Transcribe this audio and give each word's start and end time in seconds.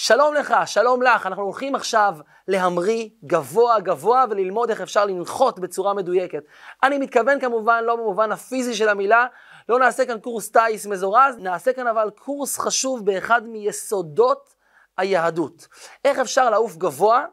שלום 0.00 0.34
לך, 0.34 0.54
שלום 0.66 1.02
לך, 1.02 1.26
אנחנו 1.26 1.42
הולכים 1.42 1.74
עכשיו 1.74 2.16
להמריא 2.48 3.08
גבוה 3.24 3.80
גבוה 3.80 4.24
וללמוד 4.30 4.70
איך 4.70 4.80
אפשר 4.80 5.04
לנחות 5.04 5.58
בצורה 5.58 5.94
מדויקת. 5.94 6.42
אני 6.82 6.98
מתכוון 6.98 7.40
כמובן 7.40 7.84
לא 7.84 7.96
במובן 7.96 8.32
הפיזי 8.32 8.74
של 8.74 8.88
המילה, 8.88 9.26
לא 9.68 9.78
נעשה 9.78 10.06
כאן 10.06 10.18
קורס 10.18 10.50
טיס 10.50 10.86
מזורז, 10.86 11.38
נעשה 11.38 11.72
כאן 11.72 11.86
אבל 11.86 12.10
קורס 12.10 12.58
חשוב 12.58 13.04
באחד 13.04 13.46
מיסודות 13.46 14.54
היהדות. 14.96 15.68
איך 16.04 16.18
אפשר 16.18 16.50
לעוף 16.50 16.76
גבוה 16.76 17.24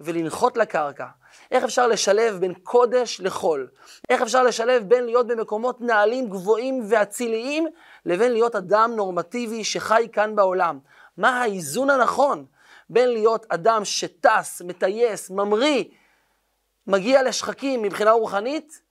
ולנחות 0.00 0.56
לקרקע. 0.56 1.06
איך 1.50 1.64
אפשר 1.64 1.86
לשלב 1.86 2.36
בין 2.40 2.54
קודש 2.54 3.20
לחול? 3.20 3.68
איך 4.10 4.22
אפשר 4.22 4.42
לשלב 4.42 4.82
בין 4.88 5.04
להיות 5.04 5.26
במקומות 5.26 5.80
נעלים 5.80 6.28
גבוהים 6.28 6.82
ואציליים, 6.88 7.66
לבין 8.06 8.32
להיות 8.32 8.56
אדם 8.56 8.92
נורמטיבי 8.96 9.64
שחי 9.64 10.08
כאן 10.12 10.36
בעולם? 10.36 10.78
מה 11.16 11.42
האיזון 11.42 11.90
הנכון 11.90 12.46
בין 12.90 13.08
להיות 13.08 13.46
אדם 13.48 13.84
שטס, 13.84 14.62
מטייס, 14.64 15.30
ממריא, 15.30 15.84
מגיע 16.86 17.22
לשחקים 17.22 17.82
מבחינה 17.82 18.10
רוחנית, 18.10 18.82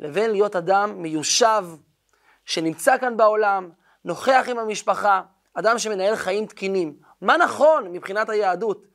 לבין 0.00 0.30
להיות 0.30 0.56
אדם 0.56 1.02
מיושב, 1.02 1.64
שנמצא 2.44 2.98
כאן 2.98 3.16
בעולם, 3.16 3.70
נוכח 4.04 4.46
עם 4.50 4.58
המשפחה, 4.58 5.22
אדם 5.54 5.78
שמנהל 5.78 6.16
חיים 6.16 6.46
תקינים. 6.46 6.96
מה 7.20 7.36
נכון 7.36 7.92
מבחינת 7.92 8.28
היהדות? 8.28 8.86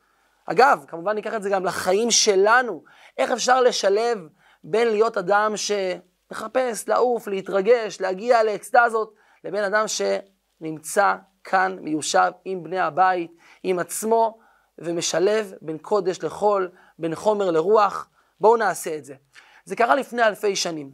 אגב, 0.46 0.84
כמובן 0.88 1.14
ניקח 1.14 1.34
את 1.34 1.42
זה 1.42 1.50
גם 1.50 1.64
לחיים 1.64 2.10
שלנו. 2.10 2.84
איך 3.18 3.30
אפשר 3.30 3.60
לשלב 3.60 4.28
בין 4.64 4.88
להיות 4.88 5.18
אדם 5.18 5.54
שמחפש, 5.56 6.88
לעוף, 6.88 7.28
להתרגש, 7.28 8.00
להגיע 8.00 8.42
לאקסטזות, 8.42 9.14
לבין 9.44 9.64
אדם 9.64 9.84
שנמצא 9.88 11.14
כאן, 11.44 11.76
מיושב 11.80 12.32
עם 12.44 12.62
בני 12.62 12.78
הבית, 12.78 13.32
עם 13.62 13.78
עצמו, 13.78 14.38
ומשלב 14.78 15.52
בין 15.60 15.78
קודש 15.78 16.22
לחול, 16.22 16.70
בין 16.98 17.14
חומר 17.14 17.50
לרוח. 17.50 18.08
בואו 18.40 18.56
נעשה 18.56 18.96
את 18.96 19.04
זה. 19.04 19.14
זה 19.64 19.76
קרה 19.76 19.94
לפני 19.94 20.22
אלפי 20.22 20.56
שנים. 20.56 20.92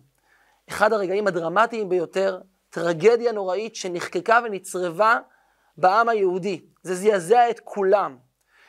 אחד 0.68 0.92
הרגעים 0.92 1.26
הדרמטיים 1.26 1.88
ביותר, 1.88 2.40
טרגדיה 2.70 3.32
נוראית 3.32 3.76
שנחקקה 3.76 4.40
ונצרבה 4.44 5.18
בעם 5.76 6.08
היהודי. 6.08 6.66
זה 6.82 6.94
זעזע 6.94 7.50
את 7.50 7.60
כולם. 7.60 8.18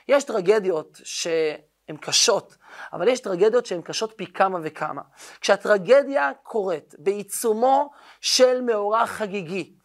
יש 0.07 0.23
טרגדיות 0.23 0.99
שהן 1.03 1.97
קשות, 2.01 2.57
אבל 2.93 3.07
יש 3.07 3.19
טרגדיות 3.19 3.65
שהן 3.65 3.81
קשות 3.81 4.13
פי 4.15 4.33
כמה 4.33 4.59
וכמה. 4.63 5.01
כשהטרגדיה 5.41 6.31
קורית 6.43 6.95
בעיצומו 6.97 7.89
של 8.21 8.61
מאורע 8.61 9.05
חגיגי, 9.05 9.75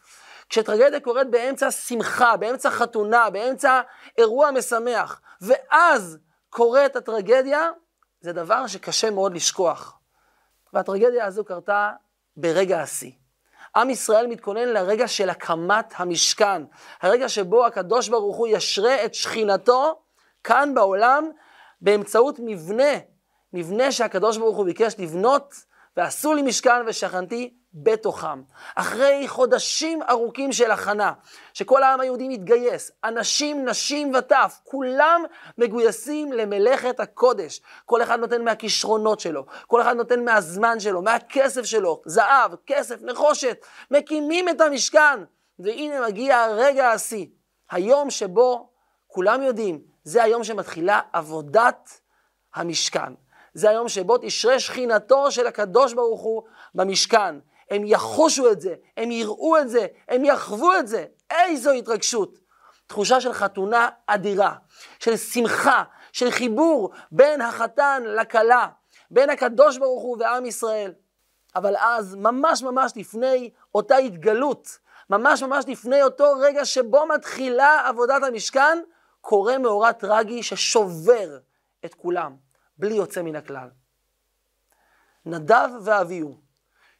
כשטרגדיה 0.48 1.00
קורית 1.00 1.31
באמצע 1.31 1.70
שמחה, 1.70 2.37
באמצע 2.37 2.70
חתונה, 2.70 3.31
באמצע 3.31 3.81
אירוע 4.19 4.51
משמח, 4.51 5.20
ואז 5.41 6.19
קורית 6.51 6.97
הטרגדיה, 6.97 7.70
זה 8.20 8.33
דבר 8.33 8.67
שקשה 8.67 9.11
מאוד 9.11 9.34
לשכוח. 9.34 9.98
והטרגדיה 10.73 11.27
הזו 11.27 11.45
קרתה 11.45 11.92
ברגע 12.36 12.81
השיא. 12.81 13.12
עם 13.77 13.91
ישראל 13.91 14.27
מתכונן 14.27 14.69
לרגע 14.69 15.09
של 15.09 15.31
הקמת 15.31 15.95
המשכן, 15.97 16.62
הרגע 17.03 17.29
שבו 17.29 17.67
הקדוש 17.67 18.08
ברוך 18.08 18.36
הוא 18.36 18.48
ישרה 18.48 19.05
את 19.05 19.14
שכינתו 19.14 20.03
כאן 20.45 20.75
בעולם 20.75 21.31
באמצעות 21.81 22.36
מבנה, 22.42 22.92
מבנה 23.53 23.92
שהקדוש 23.92 24.39
ברוך 24.39 24.56
הוא 24.56 24.64
ביקש 24.64 24.95
לבנות, 24.98 25.55
ועשו 25.97 26.34
לי 26.34 26.42
משכן 26.42 26.83
ושכנתי 26.86 27.55
בתוכם. 27.75 28.42
אחרי 28.75 29.28
חודשים 29.28 30.03
ארוכים 30.03 30.53
של 30.53 30.70
הכנה, 30.70 31.12
שכל 31.55 31.83
העם 31.83 32.00
היהודי 32.00 32.28
מתגייס, 32.28 32.91
אנשים, 33.05 33.69
נשים 33.69 34.14
וטף, 34.14 34.61
כולם 34.64 35.25
מגויסים 35.58 36.33
למלאכת 36.33 37.00
הקודש. 37.00 37.61
כל 37.86 38.02
אחד 38.02 38.20
נותן 38.20 38.45
מהכישרונות 38.45 39.20
שלו, 39.20 39.47
כל 39.67 39.83
אחד 39.83 39.97
נותן 39.97 40.25
מהזמן 40.25 40.80
שלו, 40.80 41.02
מהכסף 41.02 41.64
שלו, 41.64 42.02
זהב, 42.06 42.52
כסף, 42.67 43.02
נחושת, 43.02 43.64
מקימים 43.90 44.48
את 44.48 44.61
המשכן. 44.61 45.24
והנה 45.58 46.07
מגיע 46.07 46.39
הרגע 46.39 46.90
השיא, 46.90 47.27
היום 47.70 48.11
שבו 48.11 48.68
כולם 49.07 49.42
יודעים, 49.42 49.80
זה 50.05 50.23
היום 50.23 50.45
שמתחילה 50.45 51.01
עבודת 51.13 52.01
המשכן. 52.55 53.14
זה 53.55 53.70
היום 53.70 53.89
שבו 53.89 54.18
תשרה 54.18 54.61
שכינתו 54.61 55.30
של 55.30 55.46
הקדוש 55.46 55.92
ברוך 55.92 56.20
הוא 56.20 56.42
במשכן. 56.74 57.34
הם 57.74 57.85
יחושו 57.85 58.52
את 58.52 58.61
זה, 58.61 58.74
הם 58.96 59.11
יראו 59.11 59.58
את 59.58 59.68
זה, 59.68 59.86
הם 60.08 60.24
יחוו 60.24 60.79
את 60.79 60.89
זה. 60.89 61.05
איזו 61.30 61.70
התרגשות. 61.70 62.39
תחושה 62.86 63.20
של 63.20 63.33
חתונה 63.33 63.89
אדירה, 64.07 64.55
של 64.98 65.17
שמחה, 65.17 65.84
של 66.13 66.30
חיבור 66.30 66.90
בין 67.13 67.40
החתן 67.40 68.02
לכלה, 68.07 68.68
בין 69.11 69.30
הקדוש 69.30 69.79
ברוך 69.79 70.02
הוא 70.02 70.17
ועם 70.20 70.46
ישראל. 70.46 70.92
אבל 71.57 71.77
אז, 71.77 72.14
ממש 72.14 72.63
ממש 72.63 72.92
לפני 72.96 73.51
אותה 73.74 73.96
התגלות, 73.96 74.79
ממש 75.11 75.42
ממש 75.42 75.64
לפני 75.68 76.02
אותו 76.02 76.33
רגע 76.40 76.64
שבו 76.64 77.07
מתחילה 77.07 77.89
עבודת 77.89 78.23
המשכן, 78.23 78.79
קורה 79.20 79.58
מאורע 79.58 79.92
טרגי 79.92 80.42
ששובר 80.42 81.39
את 81.84 81.95
כולם, 81.95 82.36
בלי 82.79 82.95
יוצא 82.95 83.23
מן 83.23 83.36
הכלל. 83.36 83.68
נדב 85.27 85.68
ואביהו, 85.84 86.44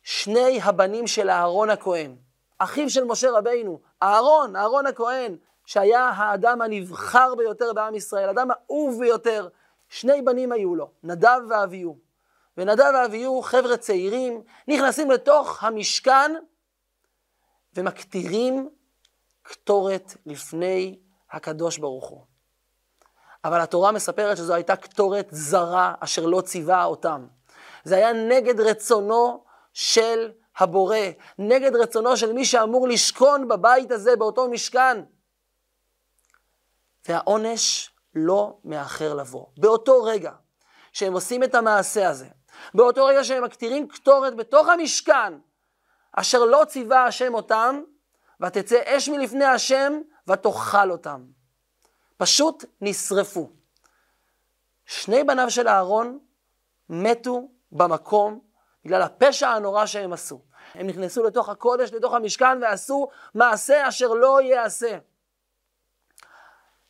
שני 0.05 0.61
הבנים 0.63 1.07
של 1.07 1.31
אהרון 1.31 1.71
הכהן, 1.71 2.17
אחיו 2.59 2.91
של 2.91 3.05
משה 3.05 3.31
רבינו, 3.31 3.81
אהרון, 4.03 4.57
אהרון 4.57 4.87
הכהן, 4.87 5.37
שהיה 5.67 6.09
האדם 6.09 6.63
הנבחר 6.63 7.35
ביותר 7.35 7.73
בעם 7.73 7.95
ישראל, 7.95 8.29
אדם 8.29 8.49
אהוב 8.51 9.01
ביותר, 9.01 9.49
שני 9.89 10.23
בנים 10.23 10.53
היו 10.53 10.75
לו, 10.75 10.91
נדב 11.03 11.41
ואביהו. 11.49 11.99
ונדב 12.57 12.93
ואביהו, 12.95 13.43
חבר'ה 13.43 13.77
צעירים, 13.77 14.43
נכנסים 14.69 15.11
לתוך 15.11 15.65
המשכן 15.65 16.33
ומקטירים 17.75 18.69
קטורת 19.43 20.15
לפני 20.27 20.99
הקדוש 21.31 21.79
ברוך 21.79 22.09
הוא. 22.09 22.21
אבל 23.45 23.61
התורה 23.61 23.93
מספרת 23.93 24.37
שזו 24.37 24.55
הייתה 24.55 24.77
קטורת 24.77 25.29
זרה 25.31 25.95
אשר 26.01 26.27
לא 26.27 26.41
ציווה 26.41 26.85
אותם. 26.85 27.27
זה 27.85 27.97
היה 27.97 28.13
נגד 28.13 28.61
רצונו 28.61 29.44
של 29.75 30.31
הבורא, 30.59 30.99
נגד 31.39 31.77
רצונו 31.77 32.17
של 32.17 32.33
מי 32.33 32.45
שאמור 32.45 32.89
לשכון 32.89 33.49
בבית 33.49 33.91
הזה, 33.91 34.17
באותו 34.17 34.49
משכן. 34.49 35.01
והעונש 37.09 37.91
לא 38.15 38.59
מאחר 38.65 39.15
לבוא. 39.15 39.47
באותו 39.57 40.03
רגע 40.03 40.33
שהם 40.93 41.13
עושים 41.13 41.43
את 41.43 41.55
המעשה 41.55 42.09
הזה, 42.09 42.29
באותו 42.75 43.07
רגע 43.07 43.25
שהם 43.25 43.45
מקטירים 43.45 43.89
קטורת 43.89 44.37
בתוך 44.37 44.69
המשכן, 44.69 45.35
אשר 46.13 46.45
לא 46.45 46.63
ציווה 46.69 47.05
השם 47.05 47.35
אותם, 47.35 47.83
ותצא 48.41 48.83
אש 48.87 49.09
מלפני 49.09 49.45
השם, 49.45 49.93
ותאכל 50.29 50.91
אותם. 50.91 51.25
פשוט 52.17 52.65
נשרפו. 52.81 53.51
שני 54.87 55.25
בניו 55.25 55.51
של 55.51 55.69
אהרון 55.69 56.19
מתו 56.89 57.49
במקום 57.73 58.41
בגלל 58.85 59.03
הפשע 59.03 59.49
הנורא 59.49 59.87
שהם 59.87 60.13
עשו. 60.13 60.41
הם 60.75 60.87
נכנסו 60.87 61.25
לתוך 61.25 61.49
הקודש, 61.49 61.93
לתוך 61.93 62.15
המשכן, 62.15 62.63
ועשו 62.63 63.09
מעשה 63.35 63.89
אשר 63.89 64.09
לא 64.09 64.41
ייעשה. 64.43 64.99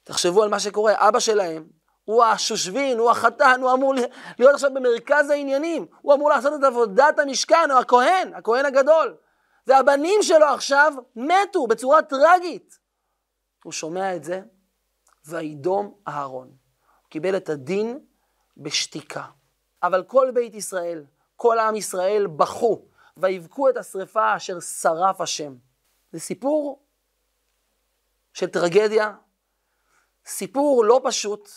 תחשבו 0.04 0.42
על 0.42 0.48
מה 0.48 0.60
שקורה, 0.60 1.08
אבא 1.08 1.20
שלהם, 1.20 1.68
הוא 2.04 2.24
השושבין, 2.24 2.98
הוא 2.98 3.10
החתן, 3.10 3.60
הוא 3.62 3.72
אמור 3.72 3.94
להיות 4.38 4.54
עכשיו 4.54 4.74
במרכז 4.74 5.30
העניינים, 5.30 5.86
הוא 6.02 6.14
אמור 6.14 6.28
לעשות 6.28 6.52
את 6.60 6.64
עבודת 6.64 7.18
המשכן, 7.18 7.70
הוא 7.70 7.78
הכהן, 7.78 8.34
הכהן 8.34 8.64
הגדול. 8.64 9.16
והבנים 9.66 10.22
שלו 10.22 10.46
עכשיו 10.46 10.92
מתו 11.16 11.66
בצורה 11.66 12.02
טרגית. 12.02 12.78
הוא 13.64 13.72
שומע 13.72 14.16
את 14.16 14.24
זה, 14.24 14.40
וידום 15.26 15.94
אהרון. 16.08 16.46
הוא 16.46 17.10
קיבל 17.10 17.36
את 17.36 17.48
הדין 17.48 17.98
בשתיקה. 18.56 19.24
אבל 19.82 20.02
כל 20.02 20.30
בית 20.34 20.54
ישראל, 20.54 21.04
כל 21.44 21.58
עם 21.58 21.76
ישראל 21.76 22.26
בכו, 22.26 22.82
ויבכו 23.16 23.68
את 23.68 23.76
השרפה 23.76 24.36
אשר 24.36 24.60
שרף 24.60 25.20
השם. 25.20 25.54
זה 26.12 26.20
סיפור 26.20 26.82
של 28.32 28.46
טרגדיה, 28.46 29.12
סיפור 30.26 30.84
לא 30.84 31.00
פשוט, 31.04 31.48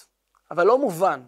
אבל 0.52 0.68
לא 0.68 0.78
מובן. 0.78 1.22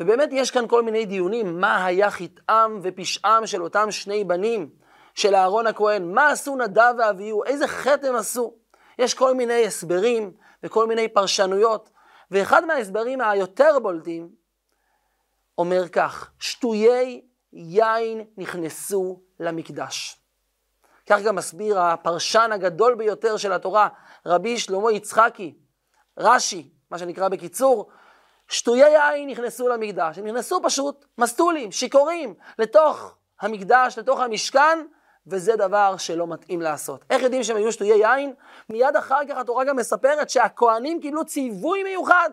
ובאמת 0.00 0.28
יש 0.32 0.50
כאן 0.50 0.68
כל 0.68 0.82
מיני 0.82 1.06
דיונים, 1.06 1.60
מה 1.60 1.84
היה 1.84 2.10
חטאם 2.10 2.80
ופשעם 2.82 3.46
של 3.46 3.62
אותם 3.62 3.90
שני 3.90 4.24
בנים 4.24 4.70
של 5.14 5.34
אהרון 5.34 5.66
הכהן, 5.66 6.14
מה 6.14 6.28
עשו 6.30 6.56
נדב 6.56 6.94
ואביהו, 6.98 7.44
איזה 7.44 7.68
חטא 7.68 8.06
הם 8.06 8.16
עשו. 8.16 8.54
יש 8.98 9.14
כל 9.14 9.34
מיני 9.34 9.66
הסברים 9.66 10.32
וכל 10.62 10.86
מיני 10.86 11.08
פרשנויות, 11.08 11.90
ואחד 12.30 12.64
מההסברים 12.64 13.20
היותר 13.20 13.78
בולטים 13.82 14.30
אומר 15.58 15.88
כך, 15.88 16.30
שטויי 16.38 17.29
יין 17.52 18.24
נכנסו 18.36 19.20
למקדש. 19.40 20.16
כך 21.06 21.20
גם 21.22 21.36
מסביר 21.36 21.80
הפרשן 21.80 22.50
הגדול 22.52 22.94
ביותר 22.94 23.36
של 23.36 23.52
התורה, 23.52 23.88
רבי 24.26 24.58
שלמה 24.58 24.92
יצחקי. 24.92 25.54
רש"י, 26.18 26.70
מה 26.90 26.98
שנקרא 26.98 27.28
בקיצור, 27.28 27.90
שטויי 28.48 29.14
יין 29.14 29.28
נכנסו 29.30 29.68
למקדש, 29.68 30.18
הם 30.18 30.26
נכנסו 30.26 30.60
פשוט 30.62 31.04
מסטולים, 31.18 31.72
שיכורים, 31.72 32.34
לתוך 32.58 33.14
המקדש, 33.40 33.98
לתוך 33.98 34.20
המשכן, 34.20 34.78
וזה 35.26 35.56
דבר 35.56 35.96
שלא 35.96 36.26
מתאים 36.26 36.60
לעשות. 36.60 37.04
איך 37.10 37.22
יודעים 37.22 37.44
שהם 37.44 37.56
היו 37.56 37.72
שטויי 37.72 38.06
יין? 38.06 38.34
מיד 38.68 38.96
אחר 38.96 39.20
כך 39.28 39.36
התורה 39.36 39.64
גם 39.64 39.76
מספרת 39.76 40.30
שהכוהנים 40.30 41.00
קיבלו 41.00 41.24
ציווי 41.24 41.82
מיוחד. 41.82 42.30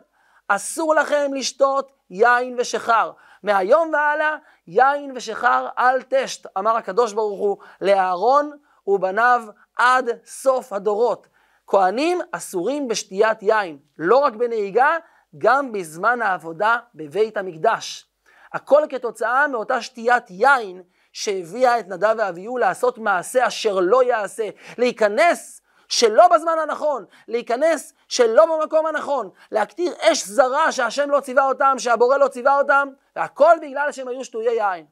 אסור 0.48 0.96
לכם 0.96 1.31
לשתות 1.34 1.92
יין 2.09 2.56
ושחר. 2.59 3.12
מהיום 3.44 3.92
והלאה, 3.94 4.36
יין 4.68 5.12
ושחר 5.15 5.68
אל 5.77 6.01
תשת, 6.09 6.57
אמר 6.57 6.77
הקדוש 6.77 7.13
ברוך 7.13 7.39
הוא 7.39 7.57
לאהרון 7.81 8.51
ובניו 8.88 9.44
עד 9.77 10.09
סוף 10.25 10.74
הדורות. 10.74 11.27
כהנים 11.68 12.19
אסורים 12.31 12.88
בשתיית 12.88 13.44
יין, 13.44 13.77
לא 13.98 14.18
רק 14.18 14.33
בנהיגה, 14.33 14.98
גם 15.38 15.71
בזמן 15.71 16.21
העבודה 16.21 16.77
בבית 16.95 17.38
המקדש. 17.38 18.09
הכל 18.54 18.83
כתוצאה 18.89 19.48
מאותה 19.48 19.81
שתיית 19.81 20.24
יין 20.30 20.83
שהביאה 21.13 21.80
את 21.80 21.88
נדב 21.88 22.15
ואביהו 22.18 22.57
לעשות 22.57 22.98
מעשה 22.98 23.48
אשר 23.48 23.80
לא 23.80 24.04
יעשה, 24.04 24.50
להיכנס 24.77 25.62
שלא 25.88 26.28
בזמן 26.28 26.56
הנכון, 26.63 27.06
להיכנס 27.28 27.94
שלא 28.07 28.45
במקום 28.45 28.86
הנכון, 28.86 29.30
להקטיר 29.51 29.94
אש 30.00 30.25
זרה 30.25 30.72
שהשם 30.72 31.10
לא 31.10 31.19
ציווה 31.19 31.48
אותם, 31.48 31.75
שהבורא 31.78 32.18
לא 32.18 32.28
ציווה 32.28 32.57
אותם, 32.57 32.88
והכל 33.16 33.56
בגלל 33.62 33.92
שהם 33.92 34.07
היו 34.07 34.24
שטויי 34.24 34.56
יין. 34.56 34.86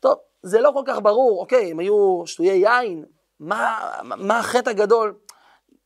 טוב, 0.00 0.18
זה 0.42 0.60
לא 0.60 0.70
כל 0.74 0.82
כך 0.86 0.98
ברור, 1.02 1.40
אוקיי, 1.40 1.70
הם 1.70 1.78
היו 1.78 2.22
שטויי 2.26 2.68
יין, 2.68 3.04
מה, 3.40 3.90
מה 4.02 4.38
החטא 4.38 4.70
הגדול? 4.70 5.14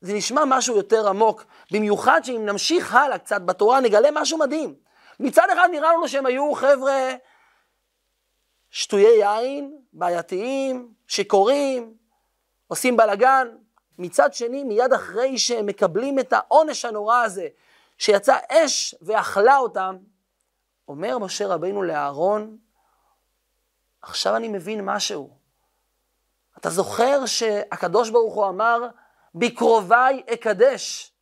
זה 0.00 0.12
נשמע 0.12 0.42
משהו 0.46 0.76
יותר 0.76 1.08
עמוק, 1.08 1.44
במיוחד 1.72 2.20
שאם 2.24 2.42
נמשיך 2.46 2.94
הלאה 2.94 3.18
קצת 3.18 3.42
בתורה 3.42 3.80
נגלה 3.80 4.08
משהו 4.12 4.38
מדהים. 4.38 4.74
מצד 5.20 5.46
אחד 5.52 5.68
נראה 5.72 5.92
לנו 5.92 6.08
שהם 6.08 6.26
היו 6.26 6.54
חבר'ה 6.54 7.14
שטויי 8.70 9.18
יין, 9.18 9.78
בעייתיים, 9.92 10.88
שיכורים, 11.06 11.94
עושים 12.68 12.96
בלאגן. 12.96 13.48
מצד 13.98 14.34
שני, 14.34 14.64
מיד 14.64 14.92
אחרי 14.92 15.38
שהם 15.38 15.66
מקבלים 15.66 16.18
את 16.18 16.32
העונש 16.32 16.84
הנורא 16.84 17.22
הזה, 17.22 17.48
שיצא 17.98 18.36
אש 18.48 18.94
ואכלה 19.02 19.58
אותם, 19.58 19.96
אומר 20.88 21.18
משה 21.18 21.46
רבינו 21.46 21.82
לאהרון, 21.82 22.56
עכשיו 24.02 24.36
אני 24.36 24.48
מבין 24.48 24.80
משהו. 24.84 25.30
אתה 26.58 26.70
זוכר 26.70 27.26
שהקדוש 27.26 28.10
ברוך 28.10 28.34
הוא 28.34 28.48
אמר, 28.48 28.88
בקרוביי 29.34 30.22
אקדש. 30.32 31.12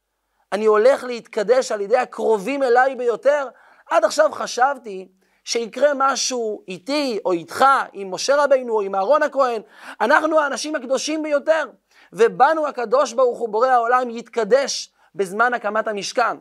אני 0.52 0.64
הולך 0.64 1.04
להתקדש 1.04 1.72
על 1.72 1.80
ידי 1.80 1.96
הקרובים 1.96 2.62
אליי 2.62 2.96
ביותר. 2.96 3.48
עד 3.90 4.04
עכשיו 4.04 4.32
חשבתי 4.32 5.08
שיקרה 5.44 5.88
משהו 5.96 6.62
איתי 6.68 7.18
או 7.24 7.32
איתך, 7.32 7.64
עם 7.92 8.10
משה 8.14 8.44
רבינו 8.44 8.74
או 8.74 8.80
עם 8.80 8.94
אהרון 8.94 9.22
הכהן. 9.22 9.62
אנחנו 10.00 10.40
האנשים 10.40 10.76
הקדושים 10.76 11.22
ביותר, 11.22 11.64
ובנו 12.14 12.66
הקדוש 12.66 13.12
ברוך 13.12 13.38
הוא 13.38 13.48
בורא 13.48 13.68
העולם 13.68 14.10
יתקדש 14.10 14.92
בזמן 15.14 15.54
הקמת 15.54 15.88
המשכן. 15.88 16.36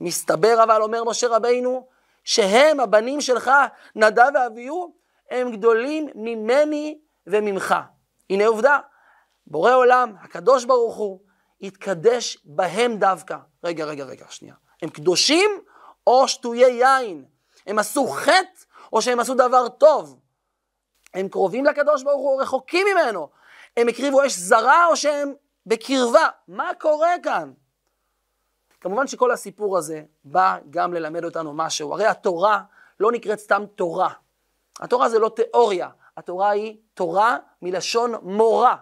מסתבר 0.00 0.62
אבל, 0.62 0.82
אומר 0.82 1.04
משה 1.04 1.28
רבינו, 1.28 1.88
שהם, 2.24 2.80
הבנים 2.80 3.20
שלך, 3.20 3.50
נדב 3.96 4.30
ואביהו, 4.34 4.94
הם 5.30 5.52
גדולים 5.52 6.08
ממני 6.14 6.98
וממך. 7.26 7.74
הנה 8.30 8.46
עובדה, 8.46 8.78
בורא 9.46 9.74
עולם, 9.74 10.12
הקדוש 10.20 10.64
ברוך 10.64 10.96
הוא, 10.96 11.20
יתקדש 11.60 12.38
בהם 12.44 12.96
דווקא. 12.96 13.36
רגע, 13.64 13.84
רגע, 13.84 14.04
רגע, 14.04 14.24
שנייה. 14.28 14.54
הם 14.82 14.88
קדושים 14.88 15.50
או 16.06 16.28
שטויי 16.28 16.72
יין? 16.72 17.24
הם 17.66 17.78
עשו 17.78 18.06
חטא 18.06 18.64
או 18.92 19.02
שהם 19.02 19.20
עשו 19.20 19.34
דבר 19.34 19.68
טוב? 19.68 20.18
הם 21.14 21.28
קרובים 21.28 21.64
לקדוש 21.64 22.02
ברוך 22.02 22.20
הוא 22.20 22.32
או 22.32 22.38
רחוקים 22.38 22.86
ממנו? 22.94 23.28
הם 23.76 23.88
הקריבו 23.88 24.26
אש 24.26 24.36
זרה 24.36 24.86
או 24.86 24.96
שהם 24.96 25.32
בקרבה? 25.66 26.28
מה 26.48 26.70
קורה 26.80 27.10
כאן? 27.22 27.52
כמובן 28.80 29.06
שכל 29.06 29.30
הסיפור 29.30 29.78
הזה 29.78 30.02
בא 30.24 30.58
גם 30.70 30.94
ללמד 30.94 31.24
אותנו 31.24 31.52
משהו. 31.54 31.92
הרי 31.92 32.06
התורה 32.06 32.62
לא 33.00 33.12
נקראת 33.12 33.38
סתם 33.38 33.64
תורה. 33.74 34.10
התורה 34.80 35.08
זה 35.08 35.18
לא 35.18 35.28
תיאוריה, 35.28 35.88
התורה 36.16 36.50
היא 36.50 36.76
תורה 36.94 37.36
מלשון 37.62 38.14
מורה. 38.22 38.76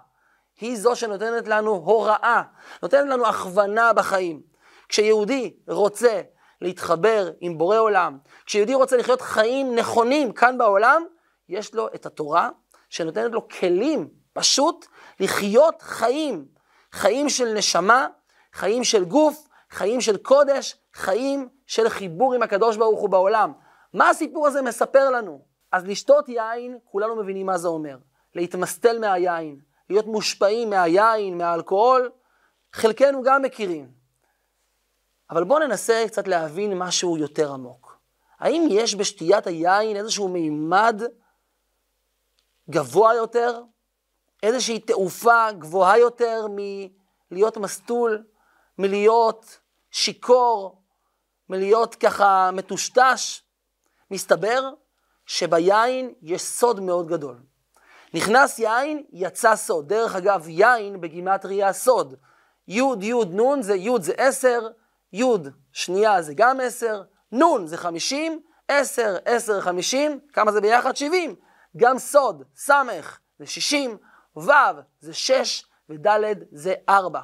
היא 0.61 0.76
זו 0.76 0.96
שנותנת 0.96 1.49
לנו 1.49 1.70
הוראה, 1.70 2.43
נותנת 2.82 3.08
לנו 3.08 3.26
הכוונה 3.26 3.93
בחיים. 3.93 4.43
כשיהודי 4.88 5.56
רוצה 5.69 6.23
להתחבר 6.61 7.31
עם 7.41 7.58
בורא 7.58 7.79
עולם, 7.79 8.19
כשיהודי 8.46 8.75
רוצה 8.75 8.96
לחיות 8.96 9.20
חיים 9.20 9.75
נכונים 9.75 10.32
כאן 10.32 10.58
בעולם, 10.58 11.05
יש 11.49 11.75
לו 11.75 11.88
את 11.94 12.06
התורה 12.06 12.50
שנותנת 12.88 13.32
לו 13.32 13.49
כלים 13.49 14.24
פשוט 14.34 14.86
לחיות 15.20 15.82
חיים, 15.82 16.46
חיים 16.92 17.28
של 17.28 17.52
נשמה, 17.54 18.06
חיים 18.52 18.84
של 18.84 19.04
גוף, 19.04 19.48
חיים 19.70 20.00
של 20.00 20.16
קודש, 20.16 20.76
חיים 20.94 21.48
של 21.66 21.88
חיבור 21.88 22.34
עם 22.34 22.42
הקדוש 22.42 22.76
ברוך 22.76 23.00
הוא 23.00 23.08
בעולם. 23.08 23.52
מה 23.92 24.10
הסיפור 24.10 24.46
הזה 24.46 24.62
מספר 24.62 25.10
לנו? 25.10 25.44
אז 25.72 25.86
לשתות 25.86 26.28
יין, 26.28 26.78
כולנו 26.84 27.16
מבינים 27.16 27.46
מה 27.46 27.58
זה 27.58 27.69
אומר. 27.69 27.96
להתמסטל 28.34 28.98
מהיין, 28.98 29.60
להיות 29.90 30.06
מושפעים 30.06 30.70
מהיין, 30.70 31.38
מהאלכוהול, 31.38 32.10
חלקנו 32.72 33.22
גם 33.22 33.42
מכירים. 33.42 33.90
אבל 35.31 35.44
בואו 35.44 35.58
ננסה 35.58 36.04
קצת 36.06 36.28
להבין 36.28 36.78
משהו 36.78 37.19
יותר 37.19 37.52
עמוק. 37.52 37.98
האם 38.40 38.66
יש 38.70 38.94
בשתיית 38.94 39.46
היין 39.46 39.96
איזשהו 39.96 40.28
מימד 40.28 41.02
גבוה 42.70 43.14
יותר? 43.14 43.62
איזושהי 44.44 44.81
תעופה 44.81 45.52
גבוהה 45.58 45.99
יותר 45.99 46.46
מלהיות 47.31 47.56
מסטול, 47.56 48.25
מלהיות 48.79 49.58
שיכור, 49.91 50.82
מלהיות 51.49 51.94
ככה 51.94 52.50
מטושטש? 52.52 53.43
מסתבר 54.11 54.70
שביין 55.26 56.14
יש 56.23 56.43
סוד 56.43 56.81
מאוד 56.81 57.08
גדול. 57.08 57.37
נכנס 58.14 58.58
יין, 58.58 59.05
יצא 59.12 59.56
סוד. 59.56 59.88
דרך 59.88 60.17
אגב, 60.17 60.49
יין 60.49 61.00
בגימטריה 61.00 61.73
סוד. 61.73 62.14
י' 62.69 62.81
י' 63.00 63.25
נ' 63.25 63.62
זה 63.62 63.75
י' 63.75 63.91
זה 64.00 64.12
עשר, 64.17 64.69
י' 65.12 65.25
שנייה 65.73 66.23
זה 66.23 66.35
גם 66.37 66.61
עשר, 66.61 67.02
נ' 67.32 67.67
זה 67.67 67.77
חמישים, 67.77 68.41
עשר, 68.69 69.17
עשר, 69.24 69.60
חמישים, 69.60 70.20
כמה 70.32 70.53
זה 70.53 70.60
ביחד? 70.60 70.96
שבעים. 70.96 71.34
גם 71.77 71.98
סוד, 71.98 72.43
ס' 72.56 72.70
זה 73.39 73.46
שישים, 73.46 73.96
ו' 74.36 74.50
זה 75.00 75.14
שש, 75.14 75.64
וד' 75.91 76.08
זה 76.53 76.74
ארבע. 76.88 77.20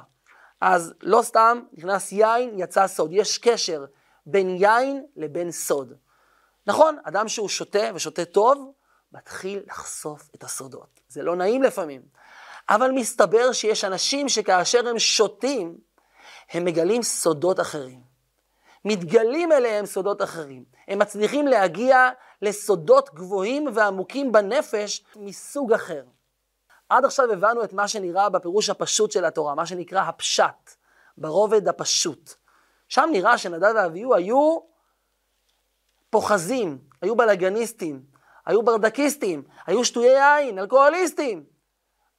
אז 0.61 0.93
לא 1.01 1.21
סתם 1.21 1.61
נכנס 1.73 2.11
יין, 2.11 2.59
יצא 2.59 2.87
סוד. 2.87 3.09
יש 3.13 3.37
קשר 3.37 3.85
בין 4.25 4.49
יין 4.49 5.05
לבין 5.15 5.51
סוד. 5.51 5.93
נכון, 6.67 6.97
אדם 7.03 7.27
שהוא 7.27 7.49
שותה 7.49 7.91
ושותה 7.95 8.25
טוב, 8.25 8.71
מתחיל 9.13 9.63
לחשוף 9.67 10.29
את 10.35 10.43
הסודות. 10.43 10.99
זה 11.07 11.23
לא 11.23 11.35
נעים 11.35 11.63
לפעמים, 11.63 12.01
אבל 12.69 12.91
מסתבר 12.91 13.51
שיש 13.51 13.83
אנשים 13.83 14.29
שכאשר 14.29 14.87
הם 14.87 14.99
שותים, 14.99 15.77
הם 16.51 16.65
מגלים 16.65 17.03
סודות 17.03 17.59
אחרים. 17.59 18.01
מתגלים 18.85 19.51
אליהם 19.51 19.85
סודות 19.85 20.21
אחרים. 20.21 20.63
הם 20.87 20.99
מצליחים 20.99 21.47
להגיע 21.47 22.09
לסודות 22.41 23.13
גבוהים 23.13 23.67
ועמוקים 23.73 24.31
בנפש 24.31 25.03
מסוג 25.15 25.73
אחר. 25.73 26.03
עד 26.91 27.05
עכשיו 27.05 27.31
הבנו 27.31 27.63
את 27.63 27.73
מה 27.73 27.87
שנראה 27.87 28.29
בפירוש 28.29 28.69
הפשוט 28.69 29.11
של 29.11 29.25
התורה, 29.25 29.55
מה 29.55 29.65
שנקרא 29.65 30.01
הפשט, 30.01 30.71
ברובד 31.17 31.67
הפשוט. 31.67 32.33
שם 32.87 33.09
נראה 33.11 33.37
שנדב 33.37 33.73
ואביהו 33.75 34.15
היו 34.15 34.57
פוחזים, 36.09 36.77
היו 37.01 37.15
בלאגניסטים, 37.15 38.03
היו 38.45 38.63
ברדקיסטים, 38.63 39.43
היו 39.65 39.85
שטויי 39.85 40.39
יין, 40.39 40.59
אלכוהוליסטים. 40.59 41.43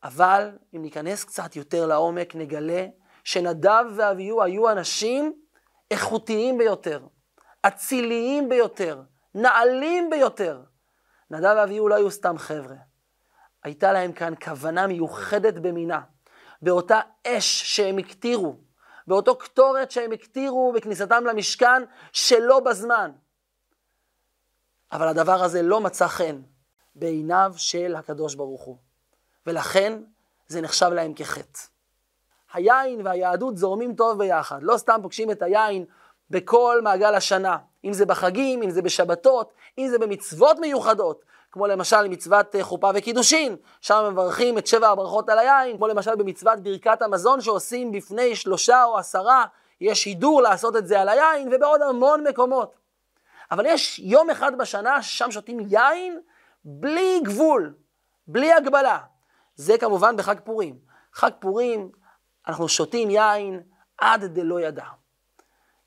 אבל 0.03 0.51
אם 0.77 0.83
ניכנס 0.83 1.25
קצת 1.25 1.57
יותר 1.57 1.87
לעומק, 1.87 2.35
נגלה 2.35 2.87
שנדב 3.25 3.85
ואביהו 3.97 4.43
היו 4.43 4.71
אנשים 4.71 5.33
איכותיים 5.91 6.59
ביותר, 6.59 7.01
אציליים 7.63 8.49
ביותר, 8.49 9.03
נעלים 9.35 10.11
ביותר. 10.11 10.63
נדב 11.31 11.55
ואביהו 11.57 11.89
לא 11.89 11.95
היו 11.95 12.11
סתם 12.11 12.39
חבר'ה. 12.39 12.92
הייתה 13.63 13.93
להם 13.93 14.13
כאן 14.13 14.35
כוונה 14.45 14.87
מיוחדת 14.87 15.55
במינה. 15.55 16.01
באותה 16.63 17.01
אש 17.27 17.77
שהם 17.77 17.99
הקטירו, 17.99 18.57
באותו 19.07 19.37
קטורת 19.37 19.91
שהם 19.91 20.13
הקטירו 20.13 20.73
בכניסתם 20.77 21.25
למשכן 21.27 21.83
שלא 22.13 22.61
בזמן. 22.61 23.11
אבל 24.93 25.09
הדבר 25.09 25.43
הזה 25.45 25.63
לא 25.63 25.81
מצא 25.81 26.07
חן 26.07 26.41
בעיניו 26.95 27.55
של 27.57 27.97
הקדוש 27.97 28.35
ברוך 28.35 28.63
הוא, 28.63 28.77
ולכן 29.47 30.03
זה 30.47 30.61
נחשב 30.61 30.91
להם 30.93 31.15
כחטא. 31.15 31.61
היין 32.53 33.07
והיהדות 33.07 33.57
זורמים 33.57 33.95
טוב 33.95 34.19
ביחד. 34.19 34.63
לא 34.63 34.77
סתם 34.77 34.99
פוגשים 35.03 35.31
את 35.31 35.43
היין 35.43 35.85
בכל 36.31 36.81
מעגל 36.83 37.15
השנה, 37.15 37.57
אם 37.85 37.93
זה 37.93 38.07
בחגים, 38.07 38.63
אם 38.63 38.71
זה 38.71 38.83
בשבתות, 38.83 39.53
אם 39.79 39.89
זה 39.91 39.99
במצוות 39.99 40.59
מיוחדות, 40.59 41.25
כמו 41.53 41.67
למשל 41.67 42.09
מצוות 42.09 42.57
אה, 42.57 42.65
חופה 42.65 42.91
וקידושין, 42.95 43.57
שם 43.81 44.09
מברכים 44.13 44.59
את 44.59 44.67
שבע 44.67 44.89
הברכות 44.89 45.29
על 45.29 45.39
היין, 45.39 45.77
כמו 45.77 45.89
למשל 45.89 46.15
במצוות 46.15 46.61
ברכת 46.61 47.03
המזון 47.03 47.41
שעושים 47.41 47.93
בפני 47.93 48.37
שלושה 48.37 48.85
או 48.85 48.99
עשרה, 48.99 49.45
יש 49.81 50.05
הידור 50.05 50.43
לעשות 50.43 50.77
את 50.77 50.87
זה 50.87 51.01
על 51.01 51.09
היין, 51.09 51.49
ובעוד 51.53 51.83
המון 51.83 52.27
מקומות. 52.27 52.75
אבל 53.51 53.67
יש 53.67 53.99
יום 53.99 54.31
אחד 54.31 54.59
בשנה 54.59 55.03
ששם 55.03 55.31
שותים 55.31 55.61
יין 55.69 56.21
בלי 56.65 57.21
גבול, 57.25 57.75
בלי 58.27 58.53
הגבלה. 58.53 58.99
זה 59.55 59.79
כמובן 59.79 60.17
בחג 60.17 60.41
פורים. 60.45 60.79
חג 61.13 61.31
פורים, 61.39 61.91
אנחנו 62.49 62.69
שותים 62.69 63.11
יין 63.11 63.63
עד 63.99 64.25
דלא 64.25 64.61
ידע. 64.61 64.85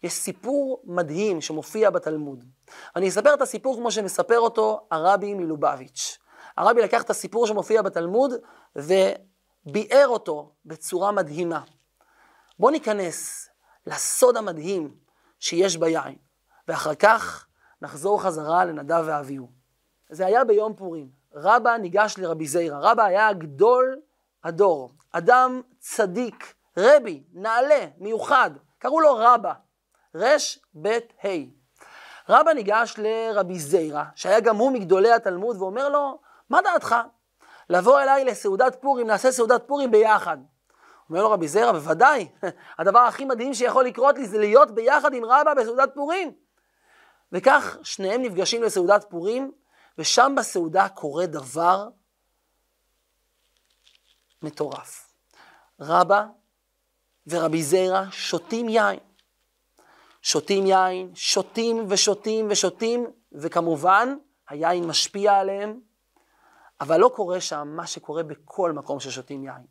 יש 0.06 0.14
סיפור 0.14 0.82
מדהים 0.84 1.42
שמופיע 1.42 1.90
בתלמוד. 1.90 2.44
אני 2.96 3.10
אספר 3.10 3.34
את 3.34 3.42
הסיפור 3.42 3.76
כמו 3.76 3.92
שמספר 3.92 4.40
אותו 4.40 4.88
הרבי 4.92 5.34
מלובביץ'. 5.34 6.18
הרבי 6.58 6.82
לקח 6.82 7.02
את 7.02 7.10
הסיפור 7.10 7.48
שמופיע 7.48 7.82
בתלמוד 7.82 8.34
וביאר 8.76 10.08
אותו 10.08 10.52
בצורה 10.66 11.12
מדהימה. 11.12 11.62
בואו 12.60 12.72
ניכנס 12.72 13.50
לסוד 13.88 14.38
המדהים 14.38 14.96
שיש 15.40 15.78
ביין, 15.78 16.16
ואחר 16.68 16.96
כך 16.96 17.48
נחזור 17.82 18.22
חזרה 18.22 18.66
לנדב 18.66 19.04
ואביהו. 19.08 19.48
זה 20.10 20.26
היה 20.26 20.44
ביום 20.44 20.74
פורים. 20.76 21.10
רבא 21.36 21.78
ניגש 21.78 22.16
לרבי 22.18 22.48
זיירא. 22.48 22.80
רבא 22.82 23.04
היה 23.04 23.34
גדול 23.34 24.00
הדור, 24.44 24.92
אדם 25.12 25.62
צדיק, 25.80 26.54
רבי, 26.78 27.24
נעלה, 27.34 27.86
מיוחד, 27.98 28.52
קראו 28.80 29.02
לו 29.02 29.16
רבא, 29.16 29.54
רש 30.16 30.60
בית 30.74 31.14
ה'. 31.24 31.28
רבא 32.30 32.54
ניגש 32.54 32.96
לרבי 32.98 33.60
זיירא, 33.60 34.04
שהיה 34.16 34.40
גם 34.40 34.56
הוא 34.56 34.72
מגדולי 34.72 35.12
התלמוד, 35.12 35.62
ואומר 35.62 35.90
לו, 35.90 36.20
מה 36.50 36.62
דעתך? 36.62 36.96
לבוא 37.70 38.02
אליי 38.02 38.26
לסעודת 38.26 38.78
פורים, 38.82 39.08
נעשה 39.08 39.32
סעודת 39.32 39.64
פורים 39.68 39.92
ביחד. 39.92 40.38
אומר 41.10 41.24
לו 41.24 41.32
רבי 41.32 41.48
זיירא, 41.48 41.72
בוודאי, 41.72 42.28
הדבר 42.80 43.00
הכי 43.00 43.26
מדהים 43.26 43.54
שיכול 43.54 43.86
לקרות 43.86 44.18
לי 44.18 44.28
זה 44.28 44.38
להיות 44.38 44.72
ביחד 44.72 45.14
עם 45.14 45.26
רבא 45.26 45.54
בסעודת 45.54 45.90
פורים. 45.94 46.32
וכך 47.32 47.78
שניהם 47.84 48.22
נפגשים 48.22 48.64
לסעודת 48.64 49.06
פורים, 49.10 49.52
ושם 49.98 50.36
בסעודה 50.38 50.90
קורה 50.90 51.26
דבר 51.26 51.88
מטורף. 54.42 55.12
רבא 55.80 56.26
ורבי 57.28 57.64
זיירא 57.64 58.04
שותים 58.12 58.70
יין. 58.70 59.00
שותים 60.26 60.66
יין, 60.66 61.12
שותים 61.16 61.86
ושותים 61.90 62.48
ושותים, 62.50 63.12
וכמובן, 63.32 64.16
היין 64.50 64.88
משפיע 64.88 65.34
עליהם, 65.34 65.80
אבל 66.82 67.00
לא 67.00 67.12
קורה 67.16 67.42
שם 67.42 67.68
מה 67.68 67.88
שקורה 67.88 68.24
בכל 68.24 68.72
מקום 68.72 69.00
ששותים 69.00 69.44
יין. 69.44 69.66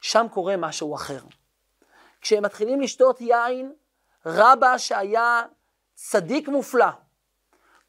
שם 0.00 0.26
קורה 0.30 0.56
משהו 0.56 0.94
אחר. 0.94 1.20
כשהם 2.20 2.44
מתחילים 2.44 2.80
לשתות 2.80 3.20
יין, 3.20 3.72
רבא 4.26 4.78
שהיה 4.78 5.42
צדיק 5.94 6.48
מופלא, 6.48 6.86